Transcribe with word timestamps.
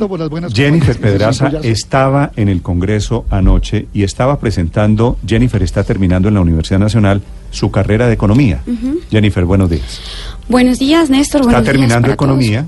felicito 0.00 0.08
por 0.08 0.20
las 0.20 0.28
buenas 0.30 0.54
Jennifer 0.54 0.98
Pedraza 0.98 1.50
estaba 1.62 2.32
en 2.36 2.48
el 2.48 2.62
Congreso 2.62 3.24
anoche 3.30 3.86
y 3.92 4.02
estaba 4.02 4.38
presentando, 4.38 5.18
Jennifer 5.26 5.62
está 5.62 5.84
terminando 5.84 6.28
en 6.28 6.34
la 6.34 6.40
Universidad 6.40 6.78
Nacional 6.78 7.22
su 7.50 7.70
carrera 7.70 8.06
de 8.06 8.14
economía. 8.14 8.62
Jennifer, 9.10 9.44
buenos 9.44 9.68
días. 9.68 10.00
Buenos 10.48 10.78
días, 10.78 11.10
Néstor. 11.10 11.42
Está 11.42 11.62
terminando 11.62 12.10
economía. 12.10 12.66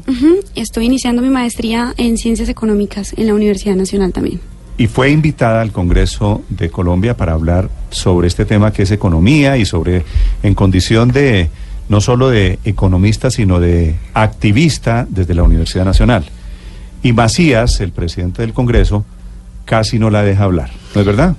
Estoy 0.55 0.87
iniciando 0.87 1.23
mi 1.23 1.29
maestría 1.29 1.95
en 1.97 2.17
ciencias 2.17 2.49
económicas 2.49 3.14
en 3.16 3.29
la 3.29 3.35
Universidad 3.35 3.77
Nacional 3.77 4.12
también. 4.12 4.41
Y 4.79 4.87
fue 4.89 5.11
invitada 5.11 5.61
al 5.61 5.71
Congreso 5.71 6.43
de 6.49 6.71
Colombia 6.71 7.17
para 7.17 7.35
hablar 7.35 7.69
sobre 7.91 8.27
este 8.27 8.45
tema 8.45 8.73
que 8.73 8.83
es 8.83 8.91
economía 8.91 9.57
y 9.57 9.64
sobre, 9.64 10.05
en 10.43 10.55
condición 10.55 11.12
de, 11.12 11.51
no 11.89 12.01
solo 12.01 12.30
de 12.30 12.59
economista, 12.64 13.30
sino 13.30 13.61
de 13.61 13.95
activista 14.14 15.07
desde 15.09 15.35
la 15.35 15.45
Universidad 15.45 15.85
Nacional. 15.85 16.25
Y 17.03 17.12
Macías, 17.12 17.80
el 17.80 17.91
presidente 17.91 18.43
del 18.43 18.53
Congreso, 18.53 19.05
casi 19.65 19.98
no 19.98 20.11
la 20.11 20.23
deja 20.23 20.45
hablar, 20.45 20.70
¿no 20.95 21.01
es 21.01 21.06
verdad? 21.06 21.37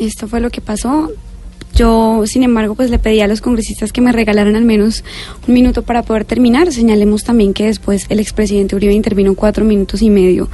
Esto 0.00 0.28
fue 0.28 0.40
lo 0.40 0.50
que 0.50 0.60
pasó. 0.60 1.10
Yo, 1.74 2.22
sin 2.26 2.42
embargo, 2.42 2.74
pues 2.74 2.90
le 2.90 2.98
pedí 2.98 3.20
a 3.20 3.26
los 3.26 3.42
congresistas 3.42 3.92
que 3.92 4.00
me 4.00 4.10
regalaran 4.10 4.56
al 4.56 4.64
menos 4.64 5.04
un 5.46 5.52
minuto 5.52 5.82
para 5.82 6.02
poder 6.02 6.24
terminar. 6.24 6.72
Señalemos 6.72 7.22
también 7.22 7.52
que 7.52 7.66
después 7.66 8.06
el 8.08 8.18
expresidente 8.18 8.74
Uribe 8.76 8.94
intervino 8.94 9.34
cuatro 9.34 9.62
minutos 9.66 10.00
y 10.00 10.08
medio. 10.08 10.48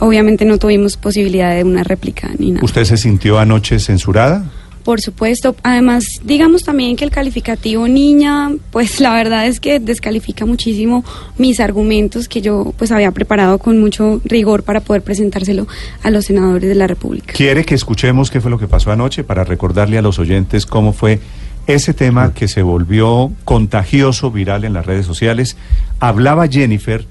Obviamente 0.00 0.44
no 0.44 0.58
tuvimos 0.58 0.98
posibilidad 0.98 1.54
de 1.56 1.64
una 1.64 1.82
réplica 1.82 2.30
ni 2.38 2.50
nada. 2.50 2.62
¿Usted 2.62 2.84
se 2.84 2.98
sintió 2.98 3.38
anoche 3.38 3.78
censurada? 3.78 4.44
Por 4.86 5.00
supuesto. 5.00 5.56
Además, 5.64 6.06
digamos 6.22 6.62
también 6.62 6.94
que 6.94 7.04
el 7.04 7.10
calificativo 7.10 7.88
niña, 7.88 8.52
pues 8.70 9.00
la 9.00 9.12
verdad 9.14 9.44
es 9.48 9.58
que 9.58 9.80
descalifica 9.80 10.46
muchísimo 10.46 11.04
mis 11.38 11.58
argumentos 11.58 12.28
que 12.28 12.40
yo 12.40 12.72
pues 12.78 12.92
había 12.92 13.10
preparado 13.10 13.58
con 13.58 13.80
mucho 13.80 14.20
rigor 14.24 14.62
para 14.62 14.78
poder 14.78 15.02
presentárselo 15.02 15.66
a 16.04 16.10
los 16.10 16.26
senadores 16.26 16.68
de 16.68 16.76
la 16.76 16.86
República. 16.86 17.32
¿Quiere 17.32 17.64
que 17.64 17.74
escuchemos 17.74 18.30
qué 18.30 18.40
fue 18.40 18.48
lo 18.48 18.60
que 18.60 18.68
pasó 18.68 18.92
anoche 18.92 19.24
para 19.24 19.42
recordarle 19.42 19.98
a 19.98 20.02
los 20.02 20.20
oyentes 20.20 20.66
cómo 20.66 20.92
fue 20.92 21.18
ese 21.66 21.92
tema 21.92 22.32
que 22.32 22.46
se 22.46 22.62
volvió 22.62 23.32
contagioso, 23.44 24.30
viral 24.30 24.64
en 24.64 24.72
las 24.72 24.86
redes 24.86 25.04
sociales? 25.04 25.56
Hablaba 25.98 26.46
Jennifer 26.46 27.04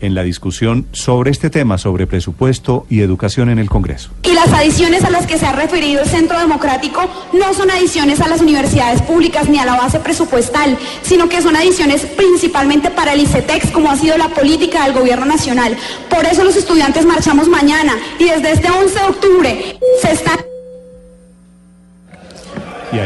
en 0.00 0.14
la 0.14 0.22
discusión 0.22 0.86
sobre 0.92 1.30
este 1.30 1.50
tema, 1.50 1.78
sobre 1.78 2.06
presupuesto 2.06 2.86
y 2.88 3.00
educación 3.00 3.50
en 3.50 3.58
el 3.58 3.68
Congreso. 3.68 4.10
Y 4.22 4.32
las 4.32 4.52
adiciones 4.52 5.04
a 5.04 5.10
las 5.10 5.26
que 5.26 5.38
se 5.38 5.46
ha 5.46 5.52
referido 5.52 6.02
el 6.02 6.08
Centro 6.08 6.38
Democrático 6.38 7.08
no 7.32 7.54
son 7.54 7.70
adiciones 7.70 8.20
a 8.20 8.28
las 8.28 8.40
universidades 8.40 9.02
públicas 9.02 9.48
ni 9.48 9.58
a 9.58 9.64
la 9.64 9.76
base 9.76 10.00
presupuestal, 10.00 10.78
sino 11.02 11.28
que 11.28 11.42
son 11.42 11.56
adiciones 11.56 12.06
principalmente 12.06 12.90
para 12.90 13.12
el 13.12 13.20
ICETEX, 13.20 13.70
como 13.70 13.90
ha 13.90 13.96
sido 13.96 14.16
la 14.18 14.28
política 14.28 14.84
del 14.84 14.94
Gobierno 14.94 15.26
Nacional. 15.26 15.76
Por 16.08 16.24
eso 16.24 16.44
los 16.44 16.56
estudiantes 16.56 17.06
marchamos 17.06 17.48
mañana 17.48 17.94
y 18.18 18.24
desde 18.24 18.52
este 18.52 18.70
11 18.70 18.94
de 18.94 19.04
octubre 19.04 19.78
se 20.00 20.12
está... 20.12 20.32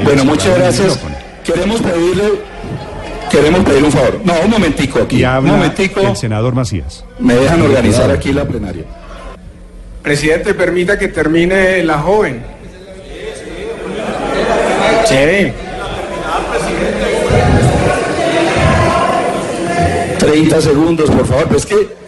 Bueno, 0.04 0.24
muchas 0.24 0.56
gracias. 0.56 0.98
Queremos 1.44 1.82
pedirle 1.82 2.40
queremos 3.34 3.64
pedir 3.64 3.82
un 3.82 3.92
favor. 3.92 4.20
No, 4.24 4.34
un 4.44 4.50
momentico 4.50 5.00
aquí. 5.00 5.16
Y 5.16 5.24
habla 5.24 5.52
un 5.52 5.58
momentico. 5.58 6.00
el 6.00 6.16
senador 6.16 6.54
Macías. 6.54 7.04
Me 7.18 7.34
dejan 7.34 7.60
organizar 7.62 8.10
aquí 8.10 8.32
la 8.32 8.44
plenaria. 8.44 8.84
Presidente, 10.02 10.54
permita 10.54 10.98
que 10.98 11.08
termine 11.08 11.82
la 11.82 11.98
joven. 11.98 12.44
Sí. 15.06 15.52
30 20.18 20.60
segundos, 20.60 21.10
por 21.10 21.26
favor. 21.26 21.48
Pues 21.48 21.66
que 21.66 22.04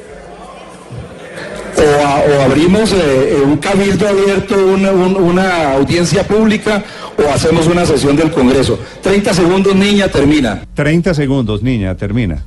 o, 1.79 2.43
abrimos 2.43 2.93
eh, 2.93 2.97
eh, 3.39 3.43
un 3.45 3.59
cabildo 3.59 4.09
abierto, 4.09 4.55
una, 4.67 4.91
una 4.93 5.73
audiencia 5.73 6.23
pública, 6.25 6.83
o 7.19 7.33
hacemos 7.33 7.67
una 7.67 7.85
sesión 7.87 8.17
del 8.17 8.31
Congreso. 8.31 8.79
30 9.03 9.35
segundos, 9.35 9.75
niña, 9.75 10.09
termina. 10.09 10.67
30 10.75 11.15
segundos, 11.15 11.63
niña, 11.63 11.95
termina. 11.95 12.45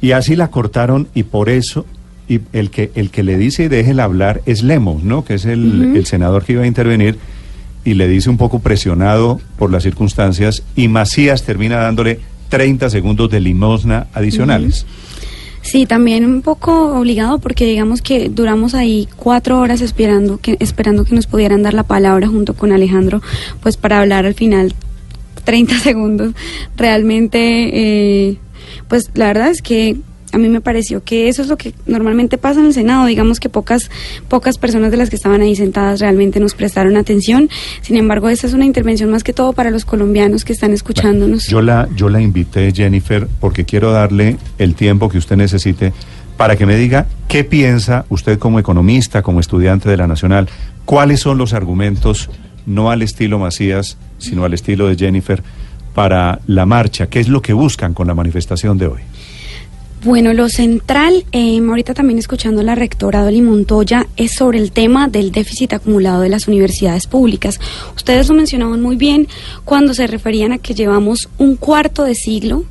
Y 0.00 0.12
así 0.12 0.34
la 0.34 0.48
cortaron 0.48 1.08
y 1.14 1.22
por 1.22 1.48
eso 1.48 1.86
y 2.28 2.40
el 2.52 2.70
que 2.70 2.90
el 2.94 3.10
que 3.10 3.22
le 3.22 3.36
dice 3.36 3.68
déjela 3.68 4.04
hablar 4.04 4.42
es 4.46 4.62
Lemos, 4.62 5.04
¿no? 5.04 5.24
Que 5.24 5.34
es 5.34 5.44
el, 5.44 5.92
el, 5.96 6.06
senador 6.06 6.44
que 6.44 6.54
iba 6.54 6.62
a 6.62 6.66
intervenir 6.66 7.18
y 7.84 7.94
le 7.94 8.08
dice 8.08 8.30
un 8.30 8.36
poco 8.36 8.58
presionado 8.58 9.40
por 9.58 9.70
las 9.70 9.84
circunstancias 9.84 10.62
y 10.74 10.88
Macías 10.88 11.44
termina 11.44 11.76
dándole 11.76 12.20
30 12.48 12.90
segundos 12.90 13.30
de 13.30 13.40
limosna 13.40 14.08
adicionales. 14.12 14.86
Sí, 15.62 15.86
también 15.86 16.26
un 16.26 16.42
poco 16.42 16.98
obligado 16.98 17.38
porque 17.38 17.64
digamos 17.64 18.02
que 18.02 18.28
duramos 18.28 18.74
ahí 18.74 19.08
cuatro 19.16 19.58
horas 19.58 19.80
esperando 19.80 20.38
que, 20.38 20.56
esperando 20.60 21.04
que 21.04 21.14
nos 21.14 21.26
pudieran 21.26 21.62
dar 21.62 21.72
la 21.72 21.84
palabra 21.84 22.26
junto 22.26 22.54
con 22.54 22.72
Alejandro, 22.72 23.22
pues 23.62 23.76
para 23.76 24.00
hablar 24.00 24.26
al 24.26 24.34
final 24.34 24.74
30 25.44 25.78
segundos. 25.78 26.34
Realmente, 26.76 27.38
eh, 28.28 28.38
pues 28.88 29.10
la 29.14 29.26
verdad 29.28 29.50
es 29.50 29.62
que 29.62 29.96
a 30.32 30.38
mí 30.38 30.48
me 30.48 30.60
pareció 30.60 31.04
que 31.04 31.28
eso 31.28 31.42
es 31.42 31.48
lo 31.48 31.56
que 31.56 31.74
normalmente 31.86 32.38
pasa 32.38 32.60
en 32.60 32.66
el 32.66 32.74
Senado. 32.74 33.06
Digamos 33.06 33.38
que 33.38 33.48
pocas, 33.48 33.90
pocas 34.28 34.58
personas 34.58 34.90
de 34.90 34.96
las 34.96 35.10
que 35.10 35.16
estaban 35.16 35.42
ahí 35.42 35.54
sentadas 35.54 36.00
realmente 36.00 36.40
nos 36.40 36.54
prestaron 36.54 36.96
atención. 36.96 37.50
Sin 37.82 37.96
embargo, 37.96 38.28
esta 38.28 38.46
es 38.46 38.54
una 38.54 38.64
intervención 38.64 39.10
más 39.10 39.22
que 39.22 39.32
todo 39.32 39.52
para 39.52 39.70
los 39.70 39.84
colombianos 39.84 40.44
que 40.44 40.52
están 40.52 40.72
escuchándonos. 40.72 41.46
yo 41.46 41.60
la, 41.60 41.88
yo 41.94 42.08
la 42.08 42.20
invité, 42.20 42.72
Jennifer, 42.72 43.28
porque 43.40 43.64
quiero 43.64 43.92
darle 43.92 44.38
el 44.58 44.74
tiempo 44.74 45.08
que 45.08 45.18
usted 45.18 45.36
necesite 45.36 45.92
para 46.36 46.56
que 46.56 46.66
me 46.66 46.76
diga 46.76 47.06
qué 47.28 47.44
piensa 47.44 48.06
usted 48.08 48.38
como 48.38 48.58
economista, 48.58 49.22
como 49.22 49.38
estudiante 49.38 49.88
de 49.88 49.96
la 49.96 50.06
Nacional, 50.06 50.48
cuáles 50.84 51.20
son 51.20 51.38
los 51.38 51.52
argumentos, 51.52 52.30
no 52.66 52.90
al 52.90 53.02
estilo 53.02 53.38
Macías, 53.38 53.98
sino 54.18 54.44
al 54.44 54.54
estilo 54.54 54.88
de 54.88 54.96
Jennifer, 54.96 55.42
para 55.94 56.40
la 56.46 56.64
marcha, 56.64 57.08
qué 57.08 57.20
es 57.20 57.28
lo 57.28 57.42
que 57.42 57.52
buscan 57.52 57.92
con 57.92 58.06
la 58.06 58.14
manifestación 58.14 58.78
de 58.78 58.86
hoy. 58.86 59.00
Bueno, 60.04 60.34
lo 60.34 60.48
central, 60.48 61.24
eh, 61.30 61.60
ahorita 61.60 61.94
también 61.94 62.18
escuchando 62.18 62.60
a 62.60 62.64
la 62.64 62.74
rectora 62.74 63.22
Dolly 63.22 63.40
Montoya, 63.40 64.08
es 64.16 64.32
sobre 64.32 64.58
el 64.58 64.72
tema 64.72 65.06
del 65.06 65.30
déficit 65.30 65.74
acumulado 65.74 66.22
de 66.22 66.28
las 66.28 66.48
universidades 66.48 67.06
públicas. 67.06 67.60
Ustedes 67.94 68.28
lo 68.28 68.34
mencionaban 68.34 68.82
muy 68.82 68.96
bien 68.96 69.28
cuando 69.64 69.94
se 69.94 70.08
referían 70.08 70.50
a 70.50 70.58
que 70.58 70.74
llevamos 70.74 71.28
un 71.38 71.54
cuarto 71.54 72.02
de 72.02 72.16
siglo 72.16 72.64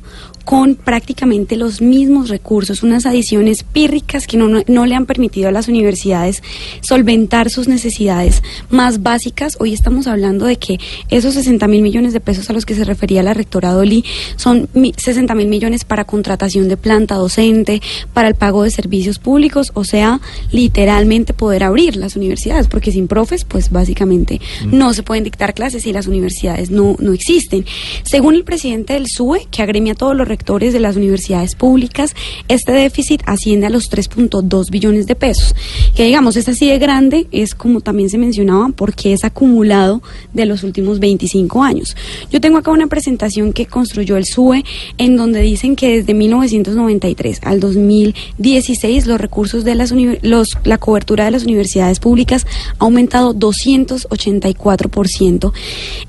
con 0.44 0.74
prácticamente 0.74 1.56
los 1.56 1.80
mismos 1.80 2.28
recursos, 2.28 2.82
unas 2.82 3.06
adiciones 3.06 3.62
pírricas 3.62 4.26
que 4.26 4.36
no, 4.36 4.62
no, 4.66 4.86
le 4.86 4.94
han 4.94 5.06
permitido 5.06 5.48
a 5.48 5.52
las 5.52 5.68
universidades 5.68 6.42
solventar 6.80 7.50
sus 7.50 7.68
necesidades 7.68 8.42
más 8.70 9.02
básicas. 9.02 9.56
Hoy 9.60 9.72
estamos 9.72 10.06
hablando 10.06 10.46
de 10.46 10.56
que 10.56 10.78
esos 11.08 11.34
60 11.34 11.66
mil 11.68 11.82
millones 11.82 12.12
de 12.12 12.20
pesos 12.20 12.50
a 12.50 12.52
los 12.52 12.66
que 12.66 12.74
se 12.74 12.84
refería 12.84 13.22
la 13.22 13.34
rectora 13.34 13.72
Dolly 13.72 14.04
son 14.36 14.68
60 14.96 15.34
mil 15.34 15.48
millones 15.48 15.84
para 15.84 16.04
contratación 16.04 16.68
de 16.68 16.76
planta 16.76 17.14
docente, 17.14 17.80
para 18.12 18.28
el 18.28 18.34
pago 18.34 18.64
de 18.64 18.70
servicios 18.70 19.18
públicos, 19.18 19.70
o 19.74 19.84
sea, 19.84 20.20
literalmente 20.50 21.32
poder 21.34 21.64
abrir 21.64 21.96
las 21.96 22.16
universidades, 22.16 22.66
porque 22.68 22.92
sin 22.92 23.08
profes, 23.08 23.44
pues 23.44 23.70
básicamente 23.70 24.40
mm. 24.66 24.76
no 24.76 24.94
se 24.94 25.02
pueden 25.02 25.24
dictar 25.24 25.54
clases 25.54 25.86
y 25.86 25.92
las 25.92 26.06
universidades 26.06 26.70
no, 26.70 26.96
no 26.98 27.12
existen. 27.12 27.64
Según 28.02 28.34
el 28.34 28.44
presidente 28.44 28.94
del 28.94 29.06
SUE, 29.06 29.46
que 29.50 29.62
agremia 29.62 29.94
todos 29.94 30.16
los 30.16 30.28
rectores 30.32 30.72
de 30.72 30.80
las 30.80 30.96
universidades 30.96 31.54
públicas, 31.54 32.16
este 32.48 32.72
déficit 32.72 33.20
asciende 33.26 33.66
a 33.66 33.70
los 33.70 33.90
3.2 33.90 34.70
billones 34.70 35.06
de 35.06 35.14
pesos. 35.14 35.54
Que 35.94 36.04
digamos, 36.04 36.36
es 36.36 36.48
así 36.48 36.70
de 36.70 36.78
grande, 36.78 37.26
es 37.32 37.54
como 37.54 37.82
también 37.82 38.08
se 38.08 38.16
mencionaba, 38.16 38.70
porque 38.74 39.12
es 39.12 39.24
acumulado 39.24 40.00
de 40.32 40.46
los 40.46 40.62
últimos 40.62 41.00
25 41.00 41.62
años. 41.62 41.94
Yo 42.30 42.40
tengo 42.40 42.56
acá 42.56 42.70
una 42.70 42.86
presentación 42.86 43.52
que 43.52 43.66
construyó 43.66 44.16
el 44.16 44.24
SUE, 44.24 44.64
en 44.96 45.18
donde 45.18 45.42
dicen 45.42 45.76
que 45.76 45.98
desde 45.98 46.14
1993 46.14 47.40
al 47.42 47.60
2016 47.60 49.06
los 49.06 49.20
recursos 49.20 49.64
de 49.64 49.74
las 49.74 49.92
los, 50.22 50.56
la 50.64 50.78
cobertura 50.78 51.26
de 51.26 51.32
las 51.32 51.44
universidades 51.44 52.00
públicas 52.00 52.46
ha 52.78 52.84
aumentado 52.84 53.34
284%, 53.34 55.52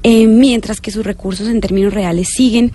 eh, 0.04 0.28
mientras 0.28 0.80
que 0.80 0.92
sus 0.92 1.06
recursos 1.06 1.50
en 1.50 1.60
términos 1.60 1.94
reales 1.94 2.30
siguen 2.30 2.72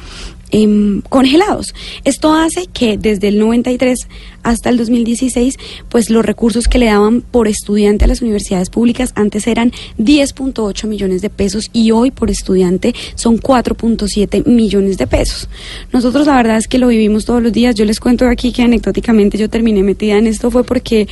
Em, 0.50 1.02
congelados. 1.02 1.74
Esto 2.04 2.32
hace 2.32 2.66
que 2.66 2.96
desde 2.96 3.28
el 3.28 3.38
93 3.38 4.08
hasta 4.42 4.70
el 4.70 4.76
2016, 4.76 5.58
pues 5.88 6.10
los 6.10 6.24
recursos 6.24 6.68
que 6.68 6.78
le 6.78 6.86
daban 6.86 7.20
por 7.20 7.48
estudiante 7.48 8.04
a 8.04 8.08
las 8.08 8.22
universidades 8.22 8.70
públicas 8.70 9.12
antes 9.14 9.46
eran 9.46 9.72
10.8 9.98 10.86
millones 10.86 11.22
de 11.22 11.30
pesos 11.30 11.70
y 11.72 11.90
hoy 11.90 12.10
por 12.10 12.30
estudiante 12.30 12.94
son 13.14 13.38
4.7 13.38 14.46
millones 14.46 14.98
de 14.98 15.06
pesos. 15.06 15.48
Nosotros 15.92 16.26
la 16.26 16.36
verdad 16.36 16.56
es 16.56 16.68
que 16.68 16.78
lo 16.78 16.88
vivimos 16.88 17.24
todos 17.24 17.42
los 17.42 17.52
días. 17.52 17.74
Yo 17.74 17.84
les 17.84 18.00
cuento 18.00 18.26
aquí 18.26 18.52
que 18.52 18.62
anecdóticamente 18.62 19.38
yo 19.38 19.48
terminé 19.48 19.82
metida 19.82 20.16
en 20.16 20.26
esto 20.26 20.50
fue 20.50 20.64
porque 20.64 21.08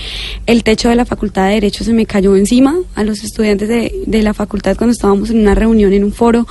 el 0.46 0.64
techo 0.64 0.88
de 0.88 0.96
la 0.96 1.04
Facultad 1.04 1.48
de 1.48 1.54
Derecho 1.54 1.84
se 1.84 1.92
me 1.92 2.06
cayó 2.06 2.36
encima 2.36 2.76
a 2.94 3.04
los 3.04 3.22
estudiantes 3.24 3.68
de, 3.68 3.92
de 4.06 4.22
la 4.22 4.34
facultad 4.34 4.76
cuando 4.76 4.92
estábamos 4.92 5.30
en 5.30 5.40
una 5.40 5.54
reunión 5.54 5.92
en 5.92 6.04
un 6.04 6.12
foro 6.12 6.46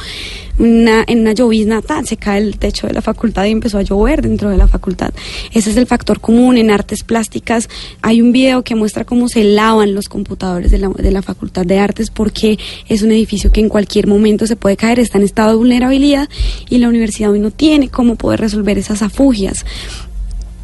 una, 0.57 1.04
en 1.07 1.19
una 1.19 1.33
llovizna, 1.33 1.81
se 2.04 2.18
cae 2.18 2.39
el 2.39 2.57
techo 2.57 2.88
de 2.88 2.94
la 2.94 3.01
facultad 3.01 3.45
y 3.45 3.51
empezó 3.51 3.78
a 3.78 3.81
llover 3.81 4.21
dentro 4.21 4.50
de 4.50 4.57
la 4.57 4.68
facultad. 4.68 5.12
Ese 5.54 5.69
es 5.71 5.78
el 5.78 5.86
factor 5.86 6.19
común. 6.19 6.57
En 6.57 6.65
en 6.66 6.72
artes 6.72 7.04
plásticas 7.04 7.70
hay 8.02 8.22
un 8.22 8.32
video 8.32 8.64
que 8.64 8.76
muestra 8.76 9.06
cómo 9.06 9.30
se 9.30 9.44
lavan 9.44 9.94
los 9.94 10.10
computadores 10.10 10.72
de 10.72 10.80
la, 10.80 10.90
de 10.90 11.12
la 11.12 11.22
Facultad 11.22 11.66
de 11.66 11.80
Artes 11.80 12.10
porque 12.10 12.60
es 12.88 13.02
un 13.02 13.12
edificio 13.12 13.52
que 13.52 13.62
en 13.62 13.70
cualquier 13.70 14.08
momento 14.08 14.48
se 14.48 14.56
puede 14.56 14.76
caer, 14.76 15.00
está 15.00 15.18
en 15.18 15.24
estado 15.24 15.52
de 15.52 15.56
vulnerabilidad 15.56 16.28
y 16.70 16.80
la 16.80 16.90
universidad 16.90 17.32
hoy 17.32 17.40
no 17.40 17.52
tiene 17.52 17.90
cómo 17.90 18.16
poder 18.16 18.40
resolver 18.42 18.78
esas 18.78 19.02
afugias. 19.02 19.66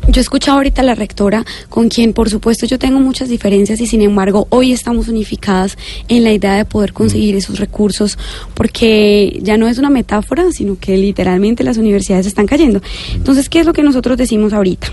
Yo 0.08 0.20
he 0.20 0.22
escuchado 0.22 0.58
ahorita 0.58 0.82
a 0.82 0.84
la 0.84 0.96
rectora, 0.96 1.46
con 1.70 1.88
quien 1.88 2.14
por 2.14 2.30
supuesto 2.30 2.66
yo 2.66 2.80
tengo 2.80 3.00
muchas 3.00 3.30
diferencias 3.30 3.80
y 3.82 3.88
sin 3.88 4.02
embargo 4.02 4.48
hoy 4.50 4.72
estamos 4.72 5.08
unificadas 5.08 5.78
en 6.08 6.24
la 6.24 6.34
idea 6.34 6.56
de 6.56 6.66
poder 6.66 6.92
conseguir 6.92 7.36
esos 7.36 7.60
recursos 7.60 8.18
porque 8.56 9.40
ya 9.44 9.58
no 9.58 9.68
es 9.68 9.78
una 9.78 9.92
metáfora, 9.92 10.52
sino 10.52 10.78
que 10.80 10.98
literalmente 10.98 11.64
las 11.64 11.78
universidades 11.78 12.26
están 12.26 12.48
cayendo. 12.48 12.82
Entonces, 13.14 13.48
¿qué 13.48 13.60
es 13.60 13.66
lo 13.68 13.74
que 13.74 13.84
nosotros 13.84 14.18
decimos 14.18 14.54
ahorita? 14.54 14.88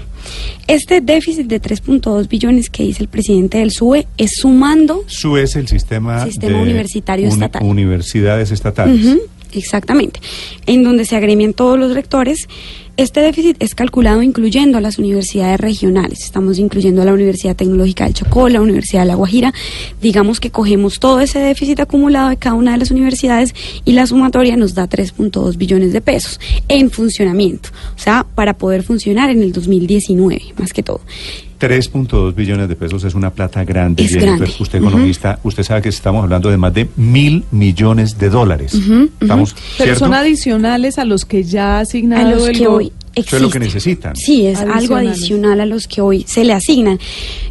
Este 0.67 1.01
déficit 1.01 1.47
de 1.47 1.61
3.2 1.61 2.29
billones 2.29 2.69
que 2.71 2.83
dice 2.83 3.03
el 3.03 3.09
presidente 3.09 3.59
del 3.59 3.71
SUE 3.71 4.07
es 4.17 4.33
sumando... 4.37 5.05
SUE 5.07 5.43
es 5.43 5.57
el 5.57 5.67
sistema, 5.69 6.25
sistema 6.25 6.57
de 6.59 6.63
universitario 6.63 7.27
uni- 7.27 7.35
estatal. 7.35 7.63
Universidades 7.65 8.51
estatales. 8.51 9.17
Exactamente. 9.53 10.21
En 10.67 10.85
donde 10.85 11.05
se 11.07 11.17
agremian 11.17 11.55
todos 11.55 11.79
los 11.79 11.95
rectores. 11.95 12.49
Este 12.99 13.21
déficit 13.21 13.57
es 13.61 13.77
calculado 13.77 14.25
incluyendo 14.25 14.77
a 14.77 14.81
las 14.81 14.99
universidades 14.99 15.61
regionales. 15.61 16.25
Estamos 16.25 16.59
incluyendo 16.59 17.01
a 17.01 17.05
la 17.05 17.13
Universidad 17.13 17.55
Tecnológica 17.55 18.03
del 18.03 18.15
Chocó, 18.15 18.49
la 18.49 18.61
Universidad 18.61 19.03
de 19.03 19.07
La 19.07 19.15
Guajira. 19.15 19.55
Digamos 20.03 20.41
que 20.41 20.51
cogemos 20.51 20.99
todo 20.99 21.21
ese 21.21 21.39
déficit 21.39 21.79
acumulado 21.79 22.31
de 22.31 22.39
cada 22.39 22.57
una 22.57 22.73
de 22.73 22.79
las 22.79 22.91
universidades 22.91 23.55
y 23.85 23.93
la 23.93 24.05
sumatoria 24.05 24.57
nos 24.57 24.75
da 24.75 24.89
3.2 24.89 25.57
billones 25.57 25.93
de 25.93 26.01
pesos 26.01 26.41
en 26.67 26.91
funcionamiento. 26.91 27.69
O 27.95 28.01
sea, 28.01 28.27
para 28.35 28.55
poder 28.59 28.83
funcionar 28.83 29.31
en 29.31 29.45
el 29.45 29.53
2019, 29.53 30.55
más 30.59 30.73
que 30.73 30.83
todo. 30.83 31.01
3.2 31.59 32.35
billones 32.35 32.69
de 32.69 32.77
pesos 32.77 33.05
es 33.05 33.15
una 33.15 33.31
plata 33.31 33.65
grande. 33.65 34.05
Es 34.05 34.15
grande. 34.15 34.49
Usted 34.59 34.79
economista, 34.79 35.41
usted 35.43 35.63
sabe 35.63 35.83
que 35.83 35.89
estamos 35.89 36.23
hablando 36.23 36.51
de 36.51 36.57
más 36.57 36.73
de 36.73 36.89
mil 36.97 37.45
millones 37.51 38.19
de 38.19 38.31
dólares. 38.31 38.75
Estamos, 39.21 39.55
Pero 39.77 39.85
¿cierto? 39.85 39.99
son 39.99 40.15
adicionales 40.15 40.99
a 40.99 41.05
los 41.05 41.25
que 41.25 41.43
ya 41.43 41.77
ha 41.77 41.79
A 41.79 41.81
asignado 41.81 42.31
los 42.31 42.49
el 42.49 42.59
que 42.59 42.88
Eso 43.15 43.37
es 43.37 43.43
lo 43.43 43.51
que 43.51 43.59
necesitan. 43.59 44.15
Sí, 44.15 44.47
es 44.47 44.61
algo 44.61 44.95
adicional 44.97 45.61
a 45.61 45.67
los 45.67 45.89
que 45.89 46.01
hoy 46.01 46.25
se 46.27 46.45
le 46.45 46.53
asignan. 46.53 46.99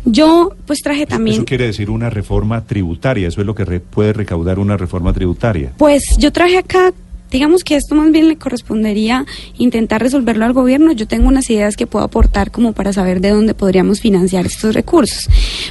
Yo 0.05 0.51
pues 0.65 0.79
traje 0.79 1.05
también... 1.05 1.35
Eso 1.35 1.45
quiere 1.45 1.65
decir 1.65 1.89
una 1.89 2.09
reforma 2.09 2.63
tributaria. 2.65 3.27
Eso 3.27 3.41
es 3.41 3.47
lo 3.47 3.53
que 3.55 3.65
re- 3.65 3.79
puede 3.81 4.13
recaudar 4.13 4.59
una 4.59 4.77
reforma 4.77 5.11
tributaria. 5.13 5.73
Pues 5.77 6.17
yo 6.17 6.31
traje 6.31 6.57
acá, 6.57 6.93
digamos 7.31 7.65
que 7.65 7.75
esto 7.75 7.95
más 7.95 8.11
bien 8.11 8.29
le 8.29 8.37
correspondería 8.37 9.25
intentar 9.57 10.01
resolverlo 10.01 10.45
al 10.45 10.53
gobierno. 10.53 10.93
Yo 10.93 11.05
tengo 11.07 11.27
unas 11.27 11.49
ideas 11.49 11.75
que 11.75 11.85
puedo 11.85 12.05
aportar 12.05 12.51
como 12.51 12.71
para 12.71 12.93
saber 12.93 13.19
de 13.19 13.31
dónde 13.31 13.53
podríamos 13.53 13.99
financiar 13.99 14.45
estos 14.45 14.73
recursos. 14.73 15.27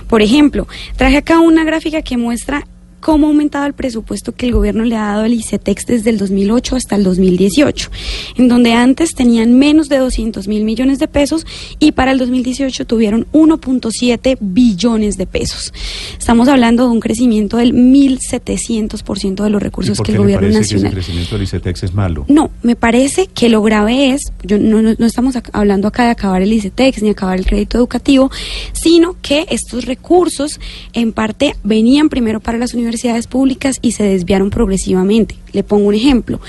Por 0.09 0.21
ejemplo, 0.21 0.69
traje 0.97 1.17
acá 1.17 1.41
una 1.41 1.65
gráfica 1.65 2.03
que 2.03 2.19
muestra 2.19 2.67
cómo 3.01 3.27
ha 3.27 3.31
aumentado 3.31 3.67
el 3.67 3.73
presupuesto 3.73 4.33
que 4.33 4.47
el 4.47 4.53
gobierno 4.53 4.85
le 4.85 4.97
ha 4.97 5.07
dado 5.07 5.25
al 5.25 5.33
ICETEX 5.33 5.87
desde 5.87 6.11
el 6.11 6.19
2008 6.19 6.77
hasta 6.77 6.97
el 6.97 7.05
2018, 7.05 7.91
en 8.37 8.49
donde 8.49 8.73
antes 8.73 9.15
tenían 9.15 9.59
menos 9.59 9.89
de 9.89 9.99
200 9.99 10.49
mil 10.49 10.65
millones 10.65 10.99
de 10.99 11.07
pesos 11.09 11.47
y 11.79 11.93
para 11.93 12.13
el 12.13 12.19
2018 12.19 12.87
tuvieron 12.87 13.27
1.7 13.33 14.39
billones 14.41 15.17
de 15.17 15.27
pesos. 15.27 15.73
Estamos 16.19 16.49
hablando 16.49 16.85
de 16.85 16.91
un 16.91 17.01
crecimiento 17.01 17.59
del 17.59 17.75
1.700% 17.75 19.45
de 19.45 19.51
los 19.51 19.61
¿Y 19.61 19.65
recursos 19.65 19.97
por 19.99 20.07
que 20.07 20.13
qué 20.13 20.17
el 20.17 20.23
le 20.23 20.25
gobierno 20.25 20.49
parece 20.49 20.59
que 20.59 20.75
nacional. 20.75 20.87
ese 20.87 20.95
crecimiento 20.95 21.35
del 21.35 21.43
ICETEX 21.45 21.83
es 21.83 21.95
malo? 21.95 22.25
No, 22.29 22.51
me 22.63 22.77
parece 22.77 23.27
que 23.29 23.49
lo 23.49 23.63
grave 23.63 24.11
es, 24.11 24.23
yo 24.43 24.59
no, 24.59 24.83
no, 24.83 24.95
no 24.99 25.07
estamos 25.07 25.35
hablando 25.53 25.89
acá 25.89 26.05
de 26.05 26.11
acabar 26.11 26.43
el 26.43 26.53
ICETEX 26.53 27.03
ni 27.03 27.11
acabar 27.11 27.39
el 27.39 27.47
crédito 27.47 27.79
educativo, 27.79 28.31
sino 28.73 29.17
que 29.23 29.47
estos 29.51 29.85
recursos 29.85 30.59
en 30.93 31.13
parte 31.13 31.55
venían 31.63 32.09
primero 32.09 32.41
para 32.41 32.59
las 32.59 32.73
universidades 32.75 32.86
públicas 33.29 33.79
y 33.83 33.93
se 33.93 34.05
desviaron 34.05 34.51
progresivamente. 34.51 35.37
Le 35.53 35.63
pongo 35.63 35.89
un 35.89 35.95
ejemplo 35.95 36.41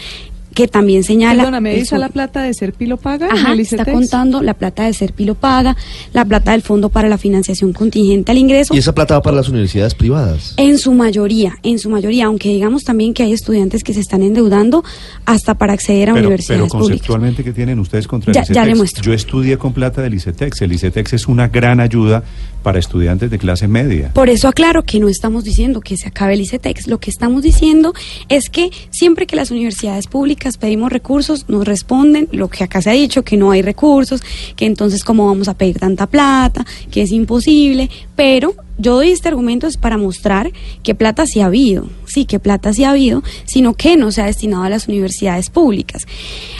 que 0.54 0.68
también 0.68 1.04
señala... 1.04 1.44
¿ahí 1.64 1.76
está 1.76 1.98
sur- 1.98 2.00
la 2.00 2.10
plata 2.10 2.42
de 2.42 2.52
Serpilo 2.52 2.98
Paga? 2.98 3.28
en 3.28 3.32
Ajá, 3.38 3.54
el 3.54 3.60
está 3.60 3.86
contando 3.86 4.42
la 4.42 4.56
plata 4.56 4.86
de 4.86 4.94
Serpilo 4.94 5.36
Paga, 5.36 5.78
la 6.14 6.26
plata 6.26 6.54
del 6.54 6.64
Fondo 6.64 6.90
para 6.90 7.08
la 7.10 7.20
Financiación 7.20 7.74
Contingente 7.74 8.32
al 8.32 8.40
Ingreso. 8.40 8.74
Y 8.74 8.80
esa 8.80 8.96
plata 8.96 9.14
va 9.14 9.22
para 9.22 9.36
las 9.38 9.50
universidades 9.50 9.94
privadas. 9.94 10.56
En 10.58 10.80
su 10.80 10.94
mayoría, 10.96 11.54
en 11.62 11.78
su 11.78 11.92
mayoría, 11.92 12.26
aunque 12.26 12.50
digamos 12.50 12.84
también 12.86 13.14
que 13.14 13.22
hay 13.22 13.34
estudiantes 13.34 13.84
que 13.84 13.94
se 13.94 14.00
están 14.00 14.24
endeudando 14.24 14.84
hasta 15.26 15.54
para 15.54 15.74
acceder 15.74 16.10
a 16.10 16.14
Pero, 16.16 16.26
universidades 16.26 16.62
pero 16.64 16.70
públicas. 16.72 16.90
conceptualmente, 17.08 17.44
¿qué 17.44 17.54
tienen 17.54 17.78
ustedes 17.78 18.08
contra 18.08 18.34
Ya- 18.34 18.42
el 18.42 18.48
ya 18.48 18.52
ICETEX? 18.54 18.68
le 18.68 18.76
muestro. 18.76 19.04
Yo 19.04 19.14
estudié 19.14 19.58
con 19.60 19.74
plata 19.74 20.02
del 20.02 20.16
ICETEX. 20.16 20.60
El 20.64 20.72
ICETEX 20.74 21.14
es 21.14 21.28
una 21.28 21.50
gran 21.50 21.80
ayuda 21.80 22.24
para 22.68 22.80
estudiantes 22.80 23.32
de 23.32 23.38
clase 23.38 23.66
media. 23.70 24.12
Por 24.14 24.30
eso 24.30 24.50
aclaro 24.50 24.84
que 24.84 25.00
no 25.00 25.08
estamos 25.08 25.46
diciendo 25.46 25.80
que 25.80 25.96
se 25.96 26.10
acabe 26.10 26.34
el 26.34 26.42
ICETEX. 26.42 26.88
Lo 26.88 27.00
que 27.00 27.10
estamos 27.10 27.42
diciendo 27.42 27.94
es 28.28 28.50
que 28.50 28.72
siempre 28.90 29.26
que 29.26 29.38
las 29.38 29.52
universidades 29.52 30.08
públicas 30.08 30.58
pedimos 30.58 30.92
recursos, 30.92 31.48
nos 31.48 31.66
responden 31.66 32.28
lo 32.34 32.50
que 32.50 32.66
acá 32.66 32.82
se 32.82 32.90
ha 32.90 32.94
dicho, 32.94 33.24
que 33.24 33.38
no 33.38 33.52
hay 33.52 33.62
recursos, 33.62 34.22
que 34.58 34.66
entonces 34.66 35.06
cómo 35.06 35.28
vamos 35.28 35.48
a 35.48 35.54
pedir 35.54 35.80
tanta 35.80 36.08
plata, 36.08 36.66
que 36.92 37.04
es 37.04 37.14
imposible. 37.14 37.90
Pero 38.18 38.54
yo 38.78 38.96
doy 38.96 39.12
este 39.12 39.30
argumento 39.30 39.66
es 39.66 39.78
para 39.78 39.98
mostrar 39.98 40.52
que 40.84 40.94
plata 40.94 41.26
sí 41.26 41.40
ha 41.40 41.46
habido, 41.46 41.88
sí, 42.06 42.26
que 42.26 42.38
plata 42.38 42.74
sí 42.74 42.84
ha 42.84 42.90
habido, 42.90 43.24
sino 43.46 43.76
que 43.76 43.96
no 43.96 44.12
se 44.12 44.22
ha 44.22 44.26
destinado 44.26 44.64
a 44.64 44.70
las 44.70 44.90
universidades 44.90 45.50
públicas. 45.50 46.06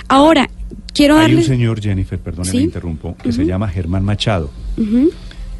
Ahora, 0.08 0.50
quiero 0.94 1.18
Hay 1.18 1.36
un 1.36 1.44
señor, 1.44 1.82
Jennifer, 1.82 2.18
perdón, 2.18 2.46
Sí. 2.46 2.58
me 2.60 2.64
interrumpo, 2.64 3.18
que 3.22 3.34
se 3.34 3.46
llama 3.46 3.68
Germán 3.68 4.06
Machado, 4.06 4.50
Ujú, 4.78 5.10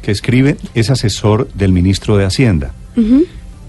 que 0.02 0.10
escribe, 0.10 0.56
es 0.74 0.90
asesor 0.90 1.48
del 1.54 1.72
ministro 1.72 2.16
de 2.16 2.24
Hacienda. 2.24 2.72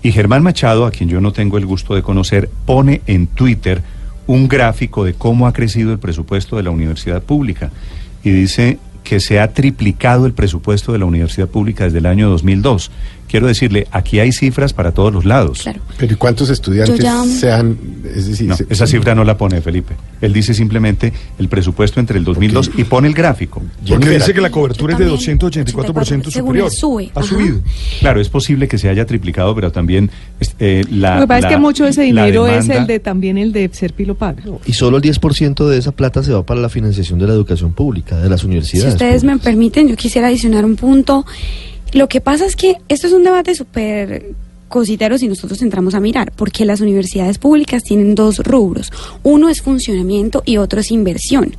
Y 0.01 0.11
Germán 0.11 0.43
Machado, 0.43 0.85
a 0.85 0.91
quien 0.91 1.09
yo 1.09 1.21
no 1.21 1.33
tengo 1.33 1.57
el 1.57 1.65
gusto 1.65 1.93
de 1.93 2.01
conocer, 2.01 2.49
pone 2.65 3.01
en 3.05 3.27
Twitter 3.27 3.81
un 4.27 4.47
gráfico 4.47 5.03
de 5.03 5.13
cómo 5.13 5.47
ha 5.47 5.53
crecido 5.53 5.91
el 5.91 5.99
presupuesto 5.99 6.55
de 6.57 6.63
la 6.63 6.71
universidad 6.71 7.21
pública. 7.21 7.71
Y 8.23 8.31
dice 8.31 8.79
que 9.03 9.19
se 9.19 9.39
ha 9.39 9.53
triplicado 9.53 10.25
el 10.25 10.33
presupuesto 10.33 10.93
de 10.93 10.99
la 10.99 11.05
universidad 11.05 11.47
pública 11.47 11.85
desde 11.85 11.97
el 11.97 12.05
año 12.05 12.29
2002. 12.29 12.91
Quiero 13.29 13.45
decirle, 13.45 13.87
aquí 13.91 14.19
hay 14.19 14.31
cifras 14.31 14.73
para 14.73 14.91
todos 14.91 15.13
los 15.13 15.23
lados. 15.23 15.59
Claro. 15.61 15.81
Pero 15.97 16.13
¿y 16.13 16.15
cuántos 16.15 16.49
estudiantes 16.49 16.97
ya- 16.99 17.23
se 17.25 17.51
han...? 17.51 17.77
Es 18.03 18.27
decir, 18.27 18.47
No, 18.47 18.57
se- 18.57 18.65
esa 18.69 18.87
cifra 18.87 19.13
no 19.13 19.23
la 19.23 19.37
pone 19.37 19.61
Felipe. 19.61 19.93
Él 20.19 20.33
dice 20.33 20.53
simplemente 20.55 21.13
el 21.37 21.47
presupuesto 21.47 21.99
entre 21.99 22.17
el 22.17 22.23
2002 22.23 22.71
y 22.77 22.85
pone 22.85 23.07
el 23.07 23.13
gráfico. 23.13 23.61
Porque 23.87 24.09
dice 24.09 24.33
que 24.33 24.41
la 24.41 24.49
cobertura 24.49 24.93
es 24.93 24.99
de 24.99 25.05
también, 25.05 25.37
284% 25.39 26.31
según 26.31 26.47
superior. 26.55 26.71
SUE, 26.71 27.11
Ha 27.13 27.19
ajá. 27.19 27.29
subido. 27.29 27.59
Claro, 27.99 28.19
es 28.19 28.29
posible 28.29 28.67
que 28.67 28.77
se 28.79 28.89
haya 28.89 29.05
triplicado, 29.05 29.53
pero 29.53 29.71
también 29.71 30.09
eh, 30.59 30.83
la. 30.89 31.15
Lo 31.15 31.21
que 31.21 31.27
pasa 31.27 31.41
la- 31.41 31.47
es 31.49 31.53
que 31.53 31.59
mucho 31.59 31.83
de 31.83 31.91
ese 31.91 32.01
dinero 32.01 32.47
es 32.47 32.67
el 32.67 32.87
de 32.87 32.99
también 32.99 33.37
el 33.37 33.51
de 33.53 33.69
Serpilo 33.71 34.15
Paga. 34.15 34.41
Y 34.65 34.73
solo 34.73 34.97
el 34.97 35.03
10% 35.03 35.67
de 35.67 35.77
esa 35.77 35.91
plata 35.91 36.23
se 36.23 36.31
va 36.33 36.43
para 36.43 36.59
la 36.59 36.69
financiación 36.69 37.19
de 37.19 37.27
la 37.27 37.33
educación 37.33 37.73
pública, 37.73 38.17
de 38.19 38.27
las 38.29 38.41
Si 38.41 38.47
universidades. 38.47 38.93
ustedes 38.93 39.23
me 39.23 39.37
permiten, 39.37 39.87
yo 39.87 39.95
quisiera 39.95 40.27
adicionar 40.29 40.65
un 40.65 40.75
punto. 40.75 41.25
Lo 41.93 42.07
que 42.07 42.21
pasa 42.21 42.45
es 42.45 42.55
que 42.55 42.77
esto 42.87 43.07
es 43.07 43.13
un 43.13 43.23
debate 43.23 43.55
súper 43.55 44.33
cositero 44.69 45.17
si 45.17 45.27
nosotros 45.27 45.61
entramos 45.61 45.95
a 45.95 45.99
mirar, 45.99 46.31
porque 46.35 46.63
las 46.63 46.79
universidades 46.79 47.37
públicas 47.37 47.83
tienen 47.83 48.15
dos 48.15 48.37
rubros. 48.39 48.91
Uno 49.23 49.49
es 49.49 49.61
funcionamiento 49.61 50.43
y 50.45 50.57
otro 50.57 50.79
es 50.79 50.91
inversión. 50.91 51.55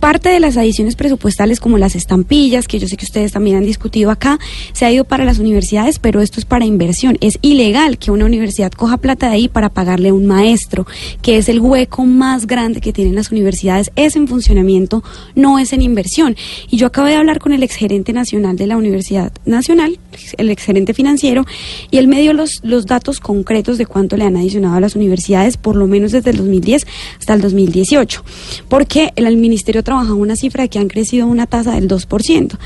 Parte 0.00 0.30
de 0.30 0.40
las 0.40 0.56
adiciones 0.56 0.96
presupuestales, 0.96 1.60
como 1.60 1.76
las 1.76 1.94
estampillas, 1.94 2.66
que 2.66 2.78
yo 2.78 2.88
sé 2.88 2.96
que 2.96 3.04
ustedes 3.04 3.32
también 3.32 3.56
han 3.56 3.64
discutido 3.64 4.10
acá, 4.10 4.38
se 4.72 4.84
ha 4.86 4.92
ido 4.92 5.04
para 5.04 5.24
las 5.24 5.38
universidades, 5.38 5.98
pero 5.98 6.20
esto 6.20 6.40
es 6.40 6.46
para 6.46 6.64
inversión. 6.64 7.18
Es 7.20 7.38
ilegal 7.42 7.98
que 7.98 8.10
una 8.10 8.24
universidad 8.24 8.72
coja 8.72 8.96
plata 8.96 9.28
de 9.28 9.34
ahí 9.34 9.48
para 9.48 9.68
pagarle 9.68 10.10
a 10.10 10.14
un 10.14 10.26
maestro, 10.26 10.86
que 11.20 11.36
es 11.36 11.48
el 11.48 11.60
hueco 11.60 12.04
más 12.04 12.46
grande 12.46 12.80
que 12.80 12.92
tienen 12.92 13.14
las 13.14 13.30
universidades. 13.30 13.90
Es 13.96 14.16
en 14.16 14.28
funcionamiento, 14.28 15.02
no 15.34 15.58
es 15.58 15.72
en 15.72 15.82
inversión. 15.82 16.36
Y 16.70 16.76
yo 16.76 16.86
acabo 16.86 17.08
de 17.08 17.16
hablar 17.16 17.40
con 17.40 17.52
el 17.52 17.62
exgerente 17.62 18.12
nacional 18.12 18.56
de 18.56 18.66
la 18.66 18.76
Universidad 18.76 19.32
Nacional, 19.44 19.98
el 20.36 20.50
exgerente 20.50 20.94
financiero, 20.94 21.44
y 21.90 21.98
él 21.98 22.08
me 22.08 22.20
dio 22.20 22.32
los, 22.32 22.60
los 22.62 22.86
datos 22.86 23.20
concretos 23.20 23.78
de 23.78 23.86
cuánto 23.86 24.16
le 24.16 24.24
han 24.24 24.36
adicionado 24.36 24.76
a 24.76 24.80
las 24.80 24.96
universidades, 24.96 25.56
por 25.56 25.76
lo 25.76 25.86
menos 25.86 26.12
desde 26.12 26.30
el 26.30 26.36
2010 26.36 26.86
hasta 27.18 27.34
el 27.34 27.40
2018. 27.40 28.24
Porque 28.68 29.12
el, 29.16 29.26
el 29.26 29.36
ministerio 29.36 29.82
trabaja 29.82 30.14
una 30.14 30.36
cifra 30.36 30.62
de 30.62 30.68
que 30.68 30.78
han 30.78 30.88
crecido 30.88 31.26
una 31.26 31.46
tasa 31.46 31.72
del 31.72 31.88
2%. 31.88 32.58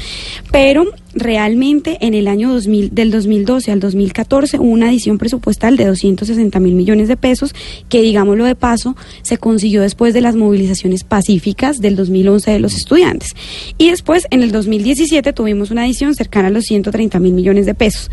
Pero 0.50 0.84
realmente 1.14 1.98
en 2.00 2.14
el 2.14 2.28
año 2.28 2.52
2000, 2.52 2.94
del 2.94 3.10
2012 3.10 3.72
al 3.72 3.80
2014 3.80 4.58
hubo 4.58 4.70
una 4.70 4.88
adición 4.88 5.18
presupuestal 5.18 5.76
de 5.76 5.86
260 5.86 6.58
mil 6.60 6.74
millones 6.74 7.08
de 7.08 7.16
pesos 7.16 7.54
que, 7.88 8.02
digámoslo 8.02 8.44
de 8.44 8.54
paso, 8.54 8.96
se 9.22 9.38
consiguió 9.38 9.82
después 9.82 10.14
de 10.14 10.20
las 10.20 10.36
movilizaciones 10.36 11.04
pacíficas 11.04 11.80
del 11.80 11.96
2011 11.96 12.50
de 12.50 12.58
los 12.60 12.74
estudiantes. 12.74 13.34
Y 13.78 13.90
después, 13.90 14.26
en 14.30 14.42
el 14.42 14.52
2017, 14.52 15.32
tuvimos 15.32 15.70
una 15.70 15.82
adición 15.82 16.14
cercana 16.14 16.48
a 16.48 16.50
los 16.50 16.64
130 16.64 17.18
mil 17.18 17.32
millones 17.32 17.66
de 17.66 17.74
pesos. 17.74 18.10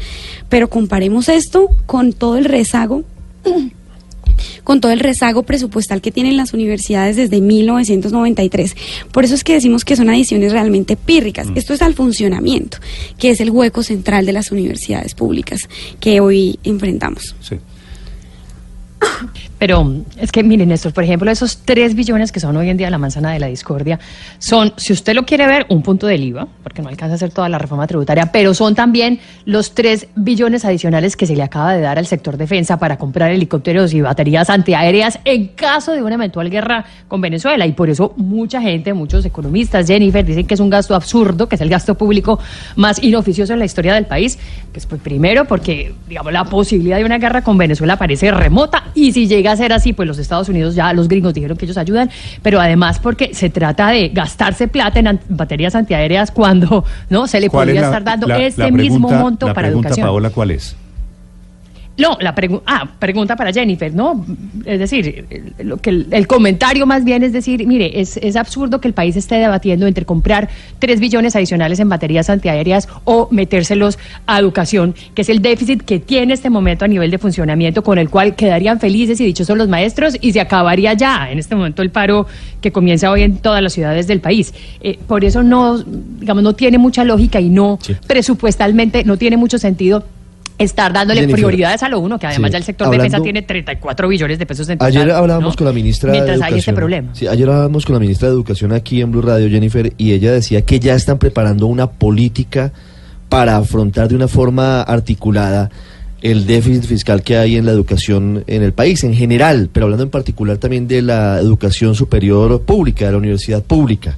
Pero 0.49 0.69
comparemos 0.69 1.29
esto 1.29 1.69
con 1.85 2.13
todo 2.13 2.37
el 2.37 2.45
rezago 2.45 3.03
con 4.63 4.81
todo 4.81 4.91
el 4.91 4.99
rezago 4.99 5.43
presupuestal 5.43 6.01
que 6.01 6.11
tienen 6.11 6.37
las 6.37 6.53
universidades 6.53 7.15
desde 7.15 7.41
1993. 7.41 8.75
Por 9.11 9.25
eso 9.25 9.35
es 9.35 9.43
que 9.43 9.53
decimos 9.53 9.85
que 9.85 9.95
son 9.95 10.09
adiciones 10.09 10.51
realmente 10.51 10.95
pírricas. 10.95 11.47
Esto 11.55 11.73
es 11.73 11.81
al 11.81 11.93
funcionamiento, 11.93 12.77
que 13.17 13.31
es 13.31 13.39
el 13.41 13.49
hueco 13.49 13.83
central 13.83 14.25
de 14.25 14.33
las 14.33 14.51
universidades 14.51 15.13
públicas 15.13 15.61
que 15.99 16.19
hoy 16.19 16.59
enfrentamos. 16.63 17.35
Sí. 17.41 17.55
Pero 19.59 19.93
es 20.17 20.31
que, 20.31 20.41
miren, 20.41 20.69
Néstor, 20.69 20.93
por 20.93 21.03
ejemplo, 21.03 21.29
esos 21.29 21.57
3 21.65 21.93
billones 21.93 22.31
que 22.31 22.39
son 22.39 22.55
hoy 22.55 22.69
en 22.69 22.77
día 22.77 22.89
la 22.89 22.97
manzana 22.97 23.31
de 23.33 23.39
la 23.39 23.47
discordia, 23.47 23.99
son, 24.39 24.73
si 24.77 24.93
usted 24.93 25.13
lo 25.13 25.25
quiere 25.25 25.45
ver, 25.47 25.65
un 25.67 25.83
punto 25.83 26.07
del 26.07 26.23
IVA, 26.23 26.47
porque 26.63 26.81
no 26.81 26.87
alcanza 26.87 27.13
a 27.13 27.15
hacer 27.15 27.31
toda 27.31 27.49
la 27.49 27.57
reforma 27.57 27.85
tributaria, 27.85 28.31
pero 28.31 28.53
son 28.53 28.73
también 28.73 29.19
los 29.43 29.75
3 29.75 30.07
billones 30.15 30.63
adicionales 30.63 31.17
que 31.17 31.25
se 31.25 31.35
le 31.35 31.43
acaba 31.43 31.73
de 31.73 31.81
dar 31.81 31.99
al 31.99 32.07
sector 32.07 32.37
defensa 32.37 32.79
para 32.79 32.97
comprar 32.97 33.31
helicópteros 33.31 33.93
y 33.93 33.99
baterías 33.99 34.49
antiaéreas 34.49 35.19
en 35.25 35.47
caso 35.49 35.91
de 35.91 36.01
una 36.01 36.15
eventual 36.15 36.49
guerra 36.49 36.85
con 37.09 37.19
Venezuela. 37.19 37.65
Y 37.65 37.73
por 37.73 37.89
eso 37.89 38.13
mucha 38.15 38.61
gente, 38.61 38.93
muchos 38.93 39.25
economistas, 39.25 39.87
Jennifer, 39.87 40.25
dicen 40.25 40.47
que 40.47 40.53
es 40.53 40.59
un 40.61 40.69
gasto 40.69 40.95
absurdo, 40.95 41.49
que 41.49 41.55
es 41.55 41.61
el 41.61 41.69
gasto 41.69 41.95
público 41.95 42.39
más 42.77 43.03
inoficioso 43.03 43.51
en 43.51 43.59
la 43.59 43.65
historia 43.65 43.93
del 43.93 44.05
país. 44.05 44.39
Pues, 44.71 44.85
pues 44.85 45.01
primero 45.01 45.43
porque, 45.45 45.93
digamos, 46.07 46.31
la 46.31 46.45
posibilidad 46.45 46.97
de 46.97 47.03
una 47.03 47.17
guerra 47.17 47.43
con 47.43 47.57
Venezuela 47.57 47.97
parece 47.97 48.31
remota 48.31 48.85
y 48.95 49.11
si 49.11 49.27
llega 49.27 49.48
a 49.51 49.55
ser 49.57 49.73
así, 49.73 49.93
pues 49.93 50.07
los 50.07 50.17
Estados 50.19 50.49
Unidos 50.49 50.75
ya, 50.75 50.93
los 50.93 51.07
gringos 51.07 51.33
dijeron 51.33 51.57
que 51.57 51.65
ellos 51.65 51.77
ayudan, 51.77 52.09
pero 52.41 52.59
además 52.59 52.99
porque 52.99 53.33
se 53.33 53.49
trata 53.49 53.89
de 53.89 54.09
gastarse 54.09 54.67
plata 54.67 54.99
en 54.99 55.19
baterías 55.29 55.75
antiaéreas 55.75 56.31
cuando 56.31 56.85
no 57.09 57.27
se 57.27 57.39
le 57.39 57.49
¿Cuál 57.49 57.69
es 57.69 57.73
podría 57.75 57.81
la- 57.81 57.87
estar 57.87 58.03
dando 58.03 58.27
la- 58.27 58.37
la 58.57 58.71
mismo 58.71 59.09
monto 59.09 59.47
la 59.47 59.53
para 59.53 59.67
pregunta, 59.67 59.89
educación. 59.89 60.07
Paola, 60.07 60.29
¿cuál 60.29 60.51
es? 60.51 60.75
No, 61.99 62.17
la 62.21 62.33
pregu- 62.33 62.61
ah, 62.65 62.89
pregunta 62.97 63.35
para 63.35 63.51
Jennifer, 63.53 63.93
¿no? 63.93 64.25
Es 64.65 64.79
decir, 64.79 65.25
lo 65.63 65.77
que 65.77 65.89
el, 65.91 66.07
el 66.11 66.25
comentario 66.27 66.85
más 66.87 67.03
bien 67.03 67.23
es 67.23 67.33
decir, 67.33 67.67
mire, 67.67 67.99
es, 67.99 68.17
es 68.17 68.35
absurdo 68.35 68.79
que 68.81 68.87
el 68.87 68.93
país 68.93 69.15
esté 69.15 69.35
debatiendo 69.35 69.85
entre 69.85 70.05
comprar 70.05 70.49
3 70.79 70.99
billones 70.99 71.35
adicionales 71.35 71.79
en 71.79 71.89
baterías 71.89 72.29
antiaéreas 72.29 72.87
o 73.03 73.27
metérselos 73.31 73.99
a 74.25 74.39
educación, 74.39 74.95
que 75.13 75.23
es 75.23 75.29
el 75.29 75.41
déficit 75.41 75.81
que 75.83 75.99
tiene 75.99 76.33
este 76.33 76.49
momento 76.49 76.85
a 76.85 76.87
nivel 76.87 77.11
de 77.11 77.17
funcionamiento, 77.17 77.83
con 77.83 77.97
el 77.97 78.09
cual 78.09 78.35
quedarían 78.35 78.79
felices 78.79 79.19
y 79.21 79.25
dichosos 79.25 79.57
los 79.57 79.67
maestros 79.67 80.15
y 80.21 80.31
se 80.31 80.39
acabaría 80.39 80.93
ya 80.93 81.29
en 81.29 81.37
este 81.37 81.55
momento 81.55 81.81
el 81.81 81.89
paro 81.89 82.25
que 82.61 82.71
comienza 82.71 83.11
hoy 83.11 83.23
en 83.23 83.37
todas 83.37 83.61
las 83.61 83.73
ciudades 83.73 84.07
del 84.07 84.21
país. 84.21 84.53
Eh, 84.81 84.97
por 85.07 85.25
eso 85.25 85.43
no, 85.43 85.77
digamos, 85.79 86.43
no 86.43 86.53
tiene 86.53 86.77
mucha 86.77 87.03
lógica 87.03 87.41
y 87.41 87.49
no 87.49 87.77
Sí. 87.81 87.93
presupuestalmente 88.07 89.03
no 89.03 89.17
tiene 89.17 89.35
mucho 89.37 89.57
sentido 89.57 90.05
estar 90.59 90.93
dándole 90.93 91.21
Jennifer, 91.21 91.37
prioridades 91.41 91.81
a 91.83 91.89
lo 91.89 91.99
uno, 91.99 92.19
que 92.19 92.27
además 92.27 92.49
sí, 92.49 92.51
ya 92.51 92.57
el 92.59 92.63
sector 92.65 92.85
hablando- 92.87 93.03
defensa 93.05 93.23
tiene 93.23 93.41
34 93.41 94.07
billones 94.07 94.37
de 94.37 94.45
pesos 94.45 94.69
en 94.69 94.77
total, 94.77 94.87
Ayer 94.95 95.11
hablábamos 95.11 95.53
¿no? 95.53 95.57
con 95.57 95.65
la 95.67 95.73
ministra 95.73 96.11
Mientras 96.11 96.27
de 96.27 96.33
Educación. 96.35 96.53
hay 96.53 96.59
este 96.59 96.73
problema. 96.73 97.09
Sí, 97.15 97.27
ayer 97.27 97.49
hablábamos 97.49 97.85
con 97.85 97.93
la 97.95 97.99
ministra 97.99 98.27
de 98.27 98.33
Educación 98.35 98.73
aquí 98.73 99.01
en 99.01 99.11
Blue 99.11 99.21
Radio, 99.21 99.49
Jennifer, 99.49 99.93
y 99.97 100.11
ella 100.11 100.31
decía 100.33 100.61
que 100.63 100.79
ya 100.79 100.93
están 100.95 101.17
preparando 101.17 101.65
una 101.65 101.89
política 101.89 102.71
para 103.29 103.57
afrontar 103.57 104.07
de 104.09 104.15
una 104.15 104.27
forma 104.27 104.81
articulada 104.81 105.69
el 106.21 106.45
déficit 106.45 106.83
fiscal 106.83 107.21
que 107.23 107.37
hay 107.37 107.55
en 107.55 107.65
la 107.65 107.71
educación 107.71 108.43
en 108.47 108.61
el 108.61 108.73
país 108.73 109.05
en 109.05 109.13
general, 109.13 109.69
pero 109.71 109.85
hablando 109.85 110.03
en 110.03 110.09
particular 110.09 110.57
también 110.57 110.85
de 110.87 111.01
la 111.01 111.39
educación 111.39 111.95
superior 111.95 112.61
pública, 112.63 113.05
de 113.05 113.11
la 113.13 113.17
universidad 113.17 113.63
pública. 113.63 114.17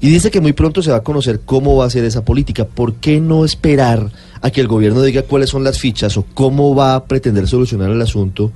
Y 0.00 0.10
dice 0.10 0.30
que 0.32 0.40
muy 0.40 0.52
pronto 0.52 0.82
se 0.82 0.90
va 0.90 0.96
a 0.98 1.02
conocer 1.04 1.40
cómo 1.44 1.76
va 1.76 1.84
a 1.86 1.90
ser 1.90 2.04
esa 2.04 2.24
política. 2.24 2.64
¿Por 2.64 2.94
qué 2.94 3.20
no 3.20 3.44
esperar 3.44 4.10
a 4.40 4.50
que 4.50 4.60
el 4.60 4.68
gobierno 4.68 5.02
diga 5.02 5.22
cuáles 5.22 5.50
son 5.50 5.64
las 5.64 5.78
fichas 5.78 6.16
o 6.16 6.24
cómo 6.34 6.74
va 6.74 6.94
a 6.94 7.04
pretender 7.04 7.46
solucionar 7.48 7.90
el 7.90 8.00
asunto 8.02 8.52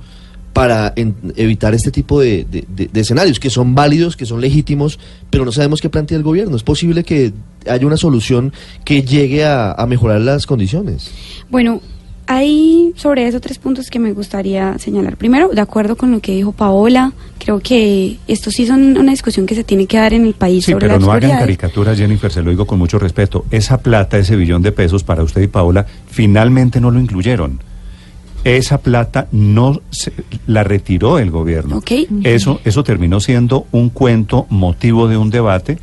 para 0.53 0.93
en- 0.95 1.15
evitar 1.35 1.73
este 1.73 1.89
tipo 1.89 2.19
de, 2.21 2.45
de- 2.49 2.89
escenarios 2.99 3.39
que 3.39 3.49
son 3.49 3.73
válidos, 3.73 4.15
que 4.15 4.25
son 4.27 4.39
legítimos, 4.39 4.99
pero 5.31 5.45
no 5.45 5.51
sabemos 5.51 5.81
qué 5.81 5.89
plantea 5.89 6.15
el 6.17 6.23
gobierno? 6.23 6.55
¿Es 6.55 6.61
posible 6.63 7.03
que 7.03 7.33
haya 7.67 7.87
una 7.87 7.97
solución 7.97 8.53
que 8.85 9.01
llegue 9.01 9.45
a, 9.45 9.71
a 9.71 9.87
mejorar 9.87 10.21
las 10.21 10.45
condiciones? 10.45 11.09
Bueno, 11.49 11.81
hay 12.27 12.93
sobre 12.95 13.27
eso 13.27 13.39
tres 13.39 13.57
puntos 13.57 13.89
que 13.89 13.99
me 13.99 14.13
gustaría 14.13 14.77
señalar. 14.79 15.17
Primero, 15.17 15.49
de 15.49 15.61
acuerdo 15.61 15.95
con 15.95 16.11
lo 16.11 16.19
que 16.19 16.33
dijo 16.33 16.51
Paola, 16.51 17.13
creo 17.37 17.59
que 17.59 18.17
esto 18.27 18.51
sí 18.51 18.65
son 18.65 18.97
una 18.97 19.11
discusión 19.11 19.45
que 19.45 19.55
se 19.55 19.63
tiene 19.63 19.85
que 19.85 19.97
dar 19.97 20.13
en 20.13 20.25
el 20.25 20.33
país 20.33 20.65
Sí, 20.65 20.71
sobre 20.71 20.87
pero 20.87 20.99
no 20.99 21.11
hagan 21.11 21.31
caricaturas, 21.31 21.97
Jennifer, 21.97 22.31
se 22.31 22.41
lo 22.41 22.49
digo 22.49 22.65
con 22.65 22.79
mucho 22.79 22.99
respeto. 22.99 23.45
Esa 23.51 23.79
plata, 23.79 24.17
ese 24.17 24.35
billón 24.35 24.61
de 24.61 24.71
pesos 24.71 25.03
para 25.03 25.23
usted 25.23 25.41
y 25.41 25.47
Paola, 25.47 25.85
finalmente 26.07 26.79
no 26.79 26.91
lo 26.91 26.99
incluyeron. 26.99 27.59
Esa 28.43 28.79
plata 28.79 29.27
no 29.31 29.81
se, 29.89 30.11
la 30.47 30.63
retiró 30.63 31.17
el 31.17 31.31
gobierno. 31.31 31.77
Ok. 31.77 31.91
Eso, 32.23 32.59
eso 32.65 32.83
terminó 32.83 33.19
siendo 33.21 33.67
un 33.71 33.89
cuento, 33.89 34.47
motivo 34.49 35.07
de 35.07 35.15
un 35.17 35.29
debate, 35.29 35.77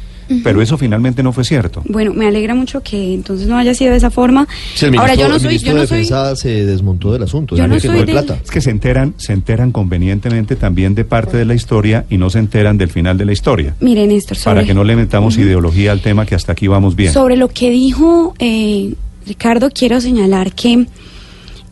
pero 0.44 0.62
eso 0.62 0.78
finalmente 0.78 1.22
no 1.22 1.32
fue 1.32 1.44
cierto. 1.44 1.82
Bueno, 1.86 2.12
me 2.14 2.26
alegra 2.26 2.54
mucho 2.54 2.82
que 2.82 3.14
entonces 3.14 3.46
no 3.48 3.56
haya 3.56 3.74
sido 3.74 3.90
de 3.92 3.96
esa 3.98 4.10
forma. 4.10 4.46
Si 4.74 4.86
el 4.86 4.96
Ahora 4.98 5.12
ministro, 5.14 5.22
yo 5.24 5.28
no 5.28 5.34
el 5.34 5.40
soy, 5.40 5.48
ministro 5.48 5.68
yo 5.70 5.74
no 5.74 5.80
de 5.80 5.86
soy, 5.86 5.98
Defensa 5.98 6.36
se 6.36 6.66
desmontó 6.66 7.12
del 7.12 7.22
asunto, 7.22 7.56
Yo 7.56 7.66
no 7.66 7.78
soy 7.80 7.90
no 7.90 7.96
hay 7.96 8.04
de- 8.04 8.12
plata. 8.12 8.38
Es 8.44 8.50
que 8.50 8.60
se 8.60 8.70
enteran, 8.70 9.14
se 9.16 9.32
enteran 9.32 9.72
convenientemente 9.72 10.56
también 10.56 10.94
de 10.94 11.04
parte 11.04 11.36
de 11.36 11.44
la 11.44 11.54
historia 11.54 12.04
y 12.08 12.16
no 12.16 12.30
se 12.30 12.38
enteran 12.38 12.78
del 12.78 12.90
final 12.90 13.18
de 13.18 13.24
la 13.24 13.32
historia. 13.32 13.74
mire 13.80 14.06
Néstor, 14.06 14.36
sobre, 14.36 14.54
Para 14.56 14.66
que 14.66 14.74
no 14.74 14.84
le 14.84 14.96
metamos 14.96 15.36
ideología 15.38 15.92
al 15.92 16.00
tema 16.00 16.26
que 16.26 16.34
hasta 16.34 16.52
aquí 16.52 16.66
vamos 16.68 16.96
bien. 16.96 17.12
sobre 17.12 17.36
lo 17.36 17.48
que 17.48 17.70
dijo 17.70 18.34
eh, 18.38 18.94
Ricardo, 19.26 19.70
quiero 19.70 20.00
señalar 20.00 20.52
que 20.52 20.86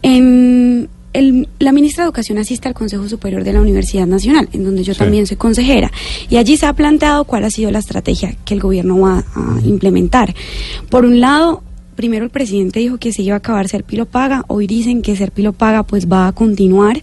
en 0.02 0.88
el- 1.12 1.48
la 1.58 1.72
ministra 1.72 2.04
de 2.04 2.08
Educación 2.08 2.38
asiste 2.38 2.68
al 2.68 2.74
Consejo 2.74 3.08
Superior 3.08 3.44
de 3.44 3.52
la 3.52 3.60
Universidad 3.60 4.06
Nacional, 4.06 4.48
en 4.52 4.64
donde 4.64 4.82
yo 4.84 4.92
Sí. 4.94 4.98
también 4.98 5.26
soy 5.26 5.36
consejera, 5.36 5.90
y 6.28 6.36
allí 6.36 6.56
se 6.56 6.66
ha 6.66 6.72
planteado 6.72 7.24
cuál 7.24 7.44
ha 7.44 7.50
sido 7.50 7.70
la 7.70 7.78
estrategia 7.78 8.36
que 8.44 8.54
el 8.54 8.60
gobierno 8.60 9.00
va 9.00 9.24
a 9.34 9.60
implementar. 9.64 10.34
Por 10.90 11.04
un 11.04 11.20
lado, 11.20 11.62
primero 11.96 12.24
el 12.24 12.30
presidente 12.30 12.80
dijo 12.80 12.98
que 12.98 13.12
se 13.12 13.22
iba 13.22 13.34
a 13.34 13.38
acabar 13.38 13.68
Serpilo 13.68 14.06
Paga, 14.06 14.44
hoy 14.48 14.66
dicen 14.66 15.02
que 15.02 15.16
Serpilo 15.16 15.52
Paga 15.52 15.82
pues 15.82 16.06
va 16.06 16.28
a 16.28 16.32
continuar. 16.32 17.02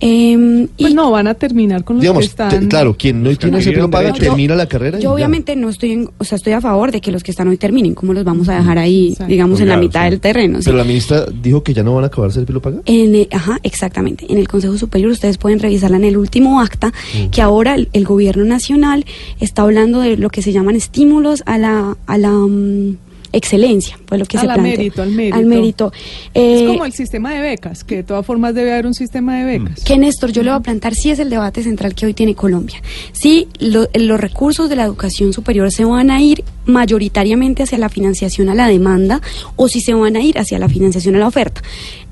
Em, 0.00 0.68
Pues 0.78 0.92
y 0.92 0.94
no, 0.94 1.10
van 1.10 1.26
a 1.26 1.34
terminar 1.34 1.82
con 1.84 1.96
los 1.96 2.02
Digamos, 2.02 2.20
que 2.22 2.26
están... 2.28 2.50
te- 2.50 2.68
claro, 2.68 2.96
quien 2.96 3.22
no 3.22 3.34
tiene 3.36 3.58
ese 3.58 3.68
adquirieron 3.70 3.90
paga 3.90 4.12
termina 4.12 4.54
la 4.54 4.66
carrera. 4.66 4.98
y 4.98 5.02
Yo 5.02 5.12
obviamente 5.12 5.56
no 5.56 5.68
estoy, 5.68 5.92
en- 5.92 6.10
o 6.18 6.24
sea, 6.24 6.36
estoy 6.36 6.52
a 6.52 6.60
favor 6.60 6.92
de 6.92 7.00
que 7.00 7.10
los 7.10 7.22
que 7.24 7.30
están 7.32 7.48
hoy 7.48 7.56
terminen, 7.56 7.94
¿cómo 7.94 8.12
los 8.12 8.22
vamos 8.24 8.48
a 8.48 8.54
dejar 8.56 8.78
ahí, 8.78 9.16
digamos, 9.26 9.60
en 9.60 9.68
la 9.68 9.76
mitad 9.76 10.04
sí. 10.04 10.10
del 10.10 10.20
terreno? 10.20 10.58
sí? 10.58 10.64
Pero 10.66 10.76
la 10.78 10.84
ministra 10.84 11.26
dijo 11.26 11.62
que 11.62 11.74
ya 11.74 11.82
no 11.82 11.94
van 11.94 12.04
a 12.04 12.06
acabarse 12.08 12.38
el 12.40 12.46
pilo 12.46 12.62
paga. 12.62 12.78
En 12.84 13.14
el- 13.14 13.28
ajá, 13.32 13.58
exactamente. 13.64 14.26
En 14.30 14.38
el 14.38 14.46
Consejo 14.46 14.78
Superior 14.78 15.10
ustedes 15.10 15.36
pueden 15.38 15.58
revisarla 15.58 15.96
en 15.96 16.04
el 16.04 16.16
último 16.16 16.60
acta, 16.60 16.92
que 17.32 17.42
ahora 17.42 17.74
el, 17.74 17.88
el 17.92 18.04
gobierno 18.04 18.44
nacional 18.44 19.04
está 19.40 19.62
hablando 19.62 20.00
de 20.00 20.16
lo 20.16 20.30
que 20.30 20.42
se 20.42 20.52
llaman 20.52 20.76
estímulos 20.76 21.42
a 21.46 21.58
la, 21.58 21.96
a 22.06 22.18
la 22.18 22.30
mm, 22.30 22.96
excelencia, 23.32 23.98
pues 24.06 24.18
lo 24.18 24.26
que 24.26 24.38
se 24.38 24.46
la 24.46 24.54
plantea. 24.54 24.76
mérito, 24.78 25.02
al 25.02 25.10
mérito. 25.10 25.36
Al 25.36 25.46
mérito. 25.46 25.92
Es 26.34 26.62
Eh, 26.62 26.66
como 26.66 26.84
el 26.84 26.92
sistema 26.92 27.32
de 27.34 27.40
becas, 27.40 27.84
que 27.84 27.96
de 27.96 28.02
todas 28.02 28.24
formas 28.24 28.54
debe 28.54 28.72
haber 28.72 28.86
un 28.86 28.94
sistema 28.94 29.38
de 29.38 29.44
becas. 29.58 29.84
que 29.84 29.98
Néstor, 29.98 30.32
yo 30.32 30.42
le 30.42 30.50
voy 30.50 30.58
a 30.58 30.62
plantar, 30.62 30.94
sí 30.94 31.10
es 31.10 31.18
el 31.18 31.30
debate 31.30 31.62
central 31.62 31.94
que 31.94 32.06
hoy 32.06 32.14
tiene 32.14 32.34
Colombia. 32.34 32.80
Sí, 33.12 33.48
lo- 33.58 33.88
los 33.94 34.20
recursos 34.20 34.68
de 34.68 34.76
la 34.76 34.84
educación 34.84 35.32
superior 35.32 35.70
se 35.72 35.84
van 35.84 36.10
a 36.10 36.20
ir 36.22 36.44
mayoritariamente 36.64 37.62
hacia 37.62 37.78
la 37.78 37.88
financiación 37.88 38.48
a 38.48 38.54
la 38.54 38.66
demanda 38.68 39.20
o 39.56 39.68
si 39.68 39.80
se 39.80 39.94
van 39.94 40.16
a 40.16 40.20
ir 40.20 40.38
hacia 40.38 40.58
la 40.58 40.68
financiación 40.68 41.16
a 41.16 41.18
la 41.18 41.26
oferta. 41.26 41.62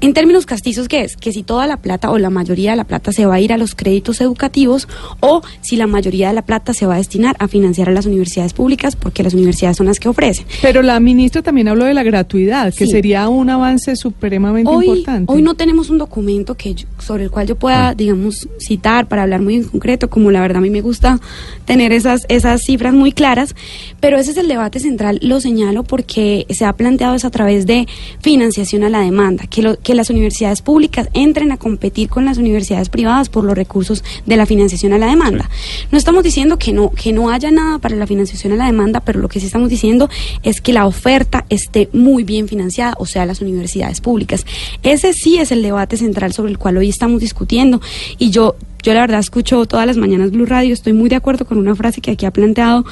En 0.03 0.13
términos 0.13 0.45
castizos, 0.45 0.89
¿qué 0.89 1.01
es? 1.03 1.17
Que 1.17 1.33
si 1.33 1.43
toda 1.43 1.67
la 1.67 1.79
plata 1.79 2.11
o 2.11 2.19
la 2.19 2.29
mayoría 2.29 2.73
de 2.73 2.77
la 2.77 2.85
plata 2.85 3.13
se 3.13 3.25
va 3.25 3.37
a 3.37 3.41
ir 3.41 3.51
a 3.55 3.57
los 3.57 3.75
créditos 3.75 4.21
educativos 4.21 4.89
o 5.21 5.41
si 5.63 5.77
la 5.77 5.87
mayoría 5.87 6.29
de 6.29 6.35
la 6.35 6.43
plata 6.43 6.75
se 6.75 6.85
va 6.85 6.95
a 6.95 6.99
destinar 6.99 7.35
a 7.39 7.49
financiar 7.49 7.89
a 7.89 7.93
las 7.93 8.05
universidades 8.05 8.53
públicas 8.53 8.95
porque 8.95 9.23
las 9.23 9.33
universidades 9.33 9.79
son 9.79 9.87
las 9.87 9.99
que 9.99 10.11
ofrecen. 10.11 10.45
Pero 10.61 10.83
la 10.83 11.01
ministra 11.01 11.41
también 11.41 11.69
habló 11.69 11.87
de 11.87 11.95
la 11.95 12.03
gratuidad, 12.03 12.75
que 12.75 12.85
Sí. 12.85 12.93
sería 12.93 13.27
un 13.31 13.49
avance 13.49 13.97
supremamente 13.97 14.71
Hoy, 14.71 14.85
importante. 14.87 15.33
hoy 15.33 15.41
no 15.41 15.55
tenemos 15.55 15.89
un 15.89 15.97
documento 15.97 16.57
que 16.57 16.75
yo- 16.75 16.87
sobre 16.99 17.25
el 17.25 17.31
cual 17.31 17.47
yo 17.47 17.57
pueda, 17.57 17.95
digamos, 17.95 18.49
citar 18.59 19.09
para 19.09 19.23
hablar 19.23 19.41
muy 19.41 19.55
en 19.55 19.65
concreto, 19.65 20.11
como 20.11 20.31
la 20.31 20.43
verdad 20.43 20.59
a 20.59 20.61
mí 20.61 20.69
me 20.69 20.83
gusta 20.83 21.21
tener 21.65 21.93
esas, 21.93 22.27
esas 22.29 22.61
cifras 22.63 22.93
muy 22.93 23.13
claras, 23.13 23.55
pero 24.01 24.19
ese 24.19 24.33
es 24.33 24.37
el 24.37 24.47
debate 24.49 24.79
central, 24.79 25.21
lo 25.23 25.41
señalo 25.41 25.85
porque 25.85 26.45
se 26.51 26.67
ha 26.67 26.73
planteado 26.75 27.15
eso 27.15 27.29
a 27.29 27.31
través 27.31 27.65
de 27.67 27.89
financiación 28.21 28.85
a 28.85 28.91
la 28.91 29.01
demanda, 29.01 29.47
que, 29.47 29.63
lo- 29.63 29.77
que 29.87 29.95
las 29.95 30.11
universidades 30.11 30.63
públicas 30.63 31.09
entren 31.15 31.53
a 31.53 31.59
competir 31.59 32.09
con 32.09 32.25
las 32.25 32.39
universidades 32.39 32.89
privadas 32.89 33.29
por 33.29 33.45
los 33.45 33.55
recursos 33.55 34.03
de 34.27 34.37
la 34.37 34.45
financiación 34.45 34.93
a 34.93 34.99
la 34.99 35.07
demanda. 35.07 35.49
No 35.93 35.97
estamos 35.97 36.25
diciendo 36.25 36.59
que 36.59 36.73
no, 36.73 36.91
que 36.91 37.13
no 37.13 37.31
haya 37.31 37.53
nada 37.53 37.79
para 37.79 37.95
la 37.95 38.05
financiación 38.09 38.53
a 38.53 38.57
la 38.57 38.67
demanda, 38.67 38.99
pero 38.99 39.21
lo 39.21 39.29
que 39.29 39.39
sí 39.39 39.47
estamos 39.47 39.71
diciendo 39.71 40.11
es 40.43 40.61
que 40.61 40.73
la 40.73 40.87
oferta 40.87 41.47
esté 41.51 41.89
muy 41.93 42.25
bien 42.25 42.49
financiada, 42.49 42.95
o 42.99 43.07
sea, 43.07 43.27
las 43.27 43.41
universidades 43.41 44.01
públicas. 44.01 44.45
Ese 44.83 45.13
sí 45.13 45.39
es 45.39 45.53
el 45.53 45.63
debate 45.63 45.97
central 45.97 46.33
sobre 46.33 46.51
el 46.51 46.59
cual 46.59 46.79
hoy 46.79 46.89
estamos 46.89 47.21
discutiendo 47.21 47.81
y 48.19 48.31
yo 48.31 48.57
yo 48.83 48.95
la 48.95 49.01
verdad 49.01 49.19
escucho 49.21 49.67
todas 49.67 49.87
las 49.87 49.97
mañanas 49.97 50.33
Blue 50.33 50.47
Radio, 50.47 50.73
estoy 50.73 50.95
muy 50.95 51.09
de 51.09 51.17
acuerdo 51.17 51.45
con 51.45 51.59
una 51.59 51.75
frase 51.77 52.01
que 52.01 52.13
aquí 52.13 52.27
ha 52.27 52.33
planteado 52.33 52.85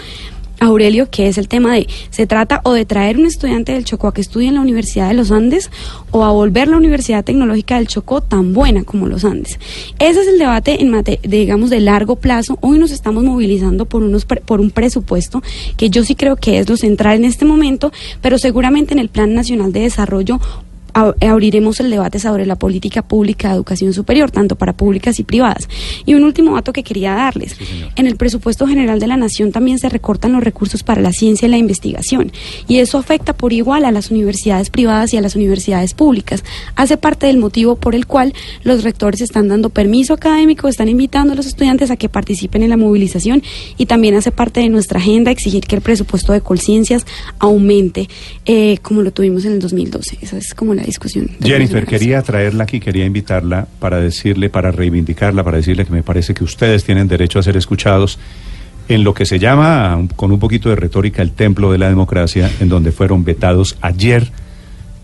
Aurelio, 0.60 1.08
que 1.10 1.28
es 1.28 1.38
el 1.38 1.48
tema 1.48 1.74
de, 1.74 1.86
se 2.10 2.26
trata 2.26 2.60
o 2.64 2.72
de 2.72 2.84
traer 2.84 3.18
un 3.18 3.26
estudiante 3.26 3.72
del 3.72 3.84
Chocó 3.84 4.08
a 4.08 4.14
que 4.14 4.20
estudie 4.20 4.48
en 4.48 4.54
la 4.54 4.60
Universidad 4.60 5.08
de 5.08 5.14
los 5.14 5.30
Andes 5.30 5.70
o 6.10 6.24
a 6.24 6.32
volver 6.32 6.68
la 6.68 6.76
Universidad 6.76 7.24
Tecnológica 7.24 7.76
del 7.76 7.88
Chocó 7.88 8.20
tan 8.20 8.52
buena 8.52 8.84
como 8.84 9.06
los 9.06 9.24
Andes. 9.24 9.58
Ese 9.98 10.20
es 10.20 10.28
el 10.28 10.38
debate 10.38 10.80
en 10.80 10.90
mate, 10.90 11.20
de, 11.22 11.38
digamos 11.38 11.70
de 11.70 11.80
largo 11.80 12.16
plazo. 12.16 12.58
Hoy 12.60 12.78
nos 12.78 12.90
estamos 12.90 13.24
movilizando 13.24 13.84
por 13.86 14.02
unos 14.02 14.24
por 14.24 14.60
un 14.60 14.70
presupuesto 14.70 15.42
que 15.76 15.90
yo 15.90 16.04
sí 16.04 16.14
creo 16.14 16.36
que 16.36 16.58
es 16.58 16.68
lo 16.68 16.76
central 16.76 17.16
en 17.16 17.24
este 17.24 17.44
momento, 17.44 17.92
pero 18.20 18.38
seguramente 18.38 18.94
en 18.94 19.00
el 19.00 19.08
Plan 19.08 19.34
Nacional 19.34 19.72
de 19.72 19.80
Desarrollo 19.80 20.40
abriremos 20.94 21.80
el 21.80 21.90
debate 21.90 22.18
sobre 22.18 22.46
la 22.46 22.56
política 22.56 23.02
pública 23.02 23.48
de 23.48 23.54
educación 23.54 23.92
superior, 23.92 24.30
tanto 24.30 24.56
para 24.56 24.72
públicas 24.72 25.18
y 25.18 25.24
privadas. 25.24 25.68
Y 26.06 26.14
un 26.14 26.24
último 26.24 26.54
dato 26.54 26.72
que 26.72 26.82
quería 26.82 27.14
darles. 27.14 27.56
en 27.96 28.06
el 28.06 28.16
presupuesto 28.16 28.66
general 28.66 29.00
de 29.00 29.06
la 29.06 29.16
Nación 29.16 29.52
también 29.52 29.78
se 29.78 29.88
recortan 29.88 30.32
los 30.32 30.42
recursos 30.42 30.82
para 30.82 31.00
la 31.00 31.12
ciencia 31.12 31.46
y 31.46 31.50
la 31.50 31.58
investigación. 31.58 32.32
Y 32.68 32.78
eso 32.78 32.98
afecta 32.98 33.32
por 33.32 33.52
igual 33.52 33.84
a 33.84 33.92
las 33.92 34.10
universidades 34.10 34.70
privadas 34.70 35.12
y 35.12 35.16
a 35.16 35.20
las 35.20 35.34
universidades 35.36 35.94
públicas. 35.94 36.44
Hace 36.76 36.96
parte 36.96 37.26
del 37.26 37.38
motivo 37.38 37.76
por 37.76 37.94
el 37.94 38.06
cual 38.06 38.32
los 38.62 38.84
rectores 38.84 39.20
están 39.20 39.48
dando 39.48 39.70
permiso 39.70 40.14
académico, 40.14 40.68
están 40.68 40.88
invitando 40.88 41.32
a 41.32 41.36
los 41.36 41.46
estudiantes 41.46 41.90
a 41.90 41.96
que 41.96 42.08
participen 42.08 42.62
en 42.62 42.70
la 42.70 42.76
movilización 42.76 43.42
y 43.76 43.86
también 43.86 44.14
hace 44.14 44.30
parte 44.30 44.60
de 44.60 44.68
nuestra 44.68 45.00
agenda 45.00 45.30
exigir 45.30 45.66
que 45.66 45.76
el 45.76 45.82
presupuesto 45.82 46.32
de 46.32 46.40
Colciencias 46.40 47.04
aumente 47.38 48.08
eh, 48.44 48.78
como 48.82 49.02
lo 49.02 49.12
tuvimos 49.12 49.44
en 49.44 49.52
el 49.52 49.58
2012. 49.58 50.18
Esa 50.20 50.36
es 50.36 50.54
como 50.54 50.74
la 50.74 50.83
discusión. 50.86 51.30
Jennifer, 51.42 51.86
quería 51.86 52.22
traerla 52.22 52.64
aquí, 52.64 52.80
quería 52.80 53.04
invitarla 53.04 53.66
para 53.78 54.00
decirle, 54.00 54.50
para 54.50 54.70
reivindicarla, 54.70 55.42
para 55.42 55.58
decirle 55.58 55.84
que 55.84 55.92
me 55.92 56.02
parece 56.02 56.34
que 56.34 56.44
ustedes 56.44 56.84
tienen 56.84 57.08
derecho 57.08 57.38
a 57.38 57.42
ser 57.42 57.56
escuchados 57.56 58.18
en 58.88 59.04
lo 59.04 59.14
que 59.14 59.24
se 59.24 59.38
llama, 59.38 59.98
con 60.16 60.30
un 60.32 60.38
poquito 60.38 60.68
de 60.68 60.76
retórica, 60.76 61.22
el 61.22 61.32
templo 61.32 61.72
de 61.72 61.78
la 61.78 61.88
democracia, 61.88 62.50
en 62.60 62.68
donde 62.68 62.92
fueron 62.92 63.24
vetados 63.24 63.76
ayer 63.80 64.30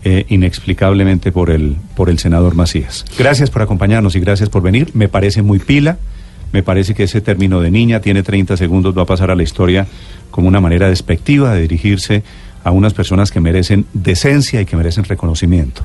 eh, 0.03 0.25
inexplicablemente 0.29 1.31
por 1.31 1.49
el, 1.49 1.75
por 1.95 2.09
el 2.09 2.19
senador 2.19 2.55
Macías. 2.55 3.05
Gracias 3.17 3.49
por 3.49 3.61
acompañarnos 3.61 4.15
y 4.15 4.19
gracias 4.19 4.49
por 4.49 4.61
venir. 4.61 4.91
Me 4.93 5.09
parece 5.09 5.41
muy 5.41 5.59
pila. 5.59 5.97
Me 6.51 6.63
parece 6.63 6.93
que 6.93 7.03
ese 7.03 7.21
término 7.21 7.61
de 7.61 7.71
niña 7.71 8.01
tiene 8.01 8.23
30 8.23 8.57
segundos, 8.57 8.97
va 8.97 9.03
a 9.03 9.05
pasar 9.05 9.31
a 9.31 9.35
la 9.35 9.43
historia 9.43 9.87
como 10.31 10.47
una 10.47 10.59
manera 10.59 10.89
despectiva 10.89 11.53
de 11.53 11.61
dirigirse 11.61 12.23
a 12.63 12.71
unas 12.71 12.93
personas 12.93 13.31
que 13.31 13.39
merecen 13.39 13.85
decencia 13.93 14.61
y 14.61 14.65
que 14.65 14.75
merecen 14.75 15.03
reconocimiento. 15.03 15.83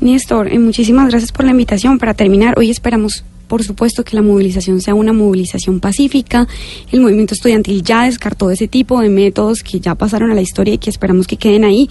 Néstor, 0.00 0.52
eh, 0.52 0.58
muchísimas 0.58 1.08
gracias 1.08 1.32
por 1.32 1.44
la 1.44 1.52
invitación. 1.52 1.98
Para 1.98 2.14
terminar, 2.14 2.58
hoy 2.58 2.70
esperamos, 2.70 3.24
por 3.48 3.62
supuesto, 3.62 4.04
que 4.04 4.16
la 4.16 4.22
movilización 4.22 4.80
sea 4.80 4.94
una 4.94 5.12
movilización 5.12 5.80
pacífica. 5.80 6.46
El 6.90 7.00
movimiento 7.00 7.34
estudiantil 7.34 7.82
ya 7.82 8.04
descartó 8.04 8.50
ese 8.50 8.68
tipo 8.68 9.00
de 9.00 9.08
métodos 9.08 9.62
que 9.62 9.80
ya 9.80 9.94
pasaron 9.94 10.30
a 10.30 10.34
la 10.34 10.42
historia 10.42 10.74
y 10.74 10.78
que 10.78 10.90
esperamos 10.90 11.26
que 11.26 11.36
queden 11.36 11.64
ahí. 11.64 11.88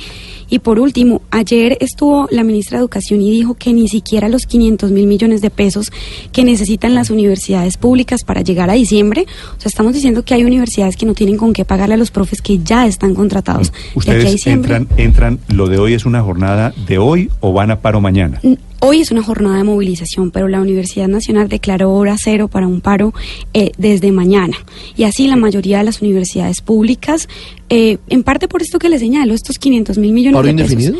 Y 0.53 0.59
por 0.59 0.79
último, 0.79 1.23
ayer 1.31 1.79
estuvo 1.81 2.27
la 2.29 2.43
ministra 2.43 2.77
de 2.77 2.81
Educación 2.81 3.23
y 3.23 3.31
dijo 3.31 3.55
que 3.55 3.73
ni 3.73 3.87
siquiera 3.87 4.29
los 4.29 4.45
500 4.45 4.91
mil 4.91 5.07
millones 5.07 5.41
de 5.41 5.49
pesos 5.49 5.91
que 6.31 6.43
necesitan 6.43 6.93
las 6.93 7.09
universidades 7.09 7.75
públicas 7.77 8.23
para 8.23 8.41
llegar 8.41 8.69
a 8.69 8.73
diciembre, 8.73 9.25
o 9.57 9.59
sea, 9.59 9.69
estamos 9.69 9.95
diciendo 9.95 10.23
que 10.23 10.35
hay 10.35 10.43
universidades 10.43 10.95
que 10.95 11.07
no 11.07 11.15
tienen 11.15 11.37
con 11.37 11.53
qué 11.53 11.65
pagarle 11.65 11.95
a 11.95 11.97
los 11.97 12.11
profes 12.11 12.39
que 12.43 12.59
ya 12.59 12.85
están 12.85 13.15
contratados 13.15 13.71
de 13.71 13.77
aquí 13.79 13.87
a 13.87 13.97
¿Ustedes 13.97 14.31
diciembre. 14.31 14.75
entran, 14.75 14.99
entran, 14.99 15.39
lo 15.47 15.69
de 15.69 15.79
hoy 15.79 15.95
es 15.95 16.05
una 16.05 16.21
jornada 16.21 16.71
de 16.85 16.99
hoy 16.99 17.31
o 17.39 17.51
van 17.51 17.71
a 17.71 17.79
paro 17.79 17.99
mañana? 17.99 18.39
Hoy 18.85 18.99
es 18.99 19.11
una 19.11 19.23
jornada 19.23 19.55
de 19.57 19.63
movilización, 19.63 20.29
pero 20.31 20.49
la 20.49 20.59
Universidad 20.59 21.07
Nacional 21.07 21.47
declaró 21.47 21.91
hora 21.93 22.17
cero 22.17 22.49
para 22.49 22.67
un 22.67 22.81
paro 22.81 23.13
eh, 23.53 23.71
desde 23.77 24.11
mañana. 24.11 24.57
Y 24.97 25.03
así 25.05 25.27
la 25.27 25.37
mayoría 25.37 25.77
de 25.77 25.85
las 25.85 26.01
universidades 26.01 26.59
públicas, 26.59 27.29
eh, 27.69 27.97
en 28.09 28.23
parte 28.23 28.49
por 28.49 28.61
esto 28.61 28.79
que 28.79 28.89
le 28.89 28.99
señalo, 28.99 29.33
estos 29.33 29.57
500 29.57 29.97
mil 29.97 30.11
millones 30.11 30.35
¿Paro 30.37 30.47
de 30.47 30.53
pesos. 30.55 30.71
indefinido? 30.73 30.99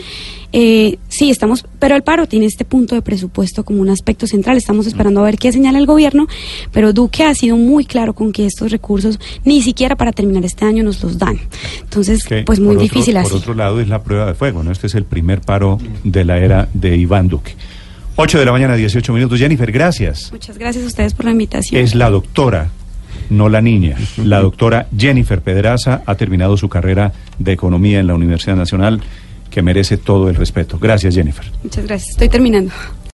Eh, 0.56 0.98
sí, 1.10 1.30
estamos, 1.32 1.66
pero 1.80 1.96
el 1.96 2.04
paro 2.04 2.28
tiene 2.28 2.46
este 2.46 2.63
punto 2.63 2.94
de 2.96 3.02
presupuesto 3.02 3.66
como 3.66 3.82
un 3.82 3.90
aspecto 3.90 4.28
central. 4.28 4.56
Estamos 4.56 4.86
esperando 4.88 5.20
a 5.20 5.24
ver 5.24 5.38
qué 5.38 5.52
señala 5.52 5.78
el 5.80 5.86
gobierno, 5.88 6.28
pero 6.72 6.94
Duque 6.94 7.24
ha 7.24 7.34
sido 7.36 7.58
muy 7.58 7.86
claro 7.86 8.13
con 8.13 8.32
que 8.32 8.46
estos 8.46 8.72
recursos 8.72 9.20
ni 9.44 9.62
siquiera 9.63 9.96
para 9.98 10.12
terminar 10.13 10.46
este 10.46 10.63
año 10.63 10.84
nos 10.84 11.04
los 11.04 11.18
dan. 11.18 11.40
Entonces, 11.82 12.24
Que, 12.24 12.44
pues 12.44 12.60
muy 12.60 12.75
por 12.75 12.84
otro- 12.86 12.94
difícil 12.94 13.18
así. 13.18 13.30
Por 13.30 13.40
otro 13.40 13.56
lado 13.56 13.82
es 13.82 13.90
la 13.90 14.04
prueba 14.04 14.28
de 14.28 14.36
fuego, 14.36 14.63
¿no? 14.63 14.72
Este 14.72 14.88
es 14.88 14.96
el 14.96 15.04
primer 15.06 15.42
paro 15.42 15.80
de 16.04 16.24
la 16.24 16.38
era 16.38 16.70
de 16.74 16.96
Iván 16.98 17.28
Duque. 17.28 17.56
8 18.15 18.39
de 18.39 18.46
la 18.46 18.51
mañana, 18.51 18.75
18 18.75 19.12
minutos. 19.13 19.39
Jennifer, 19.39 19.72
gracias. 19.72 20.32
Muchas 20.32 20.58
gracias 20.58 20.84
a 20.84 20.88
ustedes 20.88 21.13
por 21.13 21.26
la 21.26 21.32
invitación. 21.32 21.82
Es 21.82 21.95
la 21.95 22.10
doctora, 22.10 22.69
no 23.30 23.49
la 23.49 23.62
niña. 23.62 23.97
La 24.17 24.39
doctora 24.39 24.88
Jennifer 24.95 25.41
Pedraza 25.41 26.04
ha 26.06 26.15
terminado 26.15 26.56
su 26.58 26.69
carrera 26.69 27.12
de 27.39 27.52
economía 27.52 27.99
en 27.99 28.08
la 28.08 28.13
Universidad 28.13 28.56
Nacional, 28.56 29.02
que 29.49 29.62
merece 29.62 29.97
todo 29.97 30.30
el 30.30 30.36
respeto. 30.36 30.78
Gracias, 30.80 31.15
Jennifer. 31.15 31.45
Muchas 31.63 31.86
gracias. 31.86 32.12
Estoy 32.12 32.30
terminando. 32.30 32.71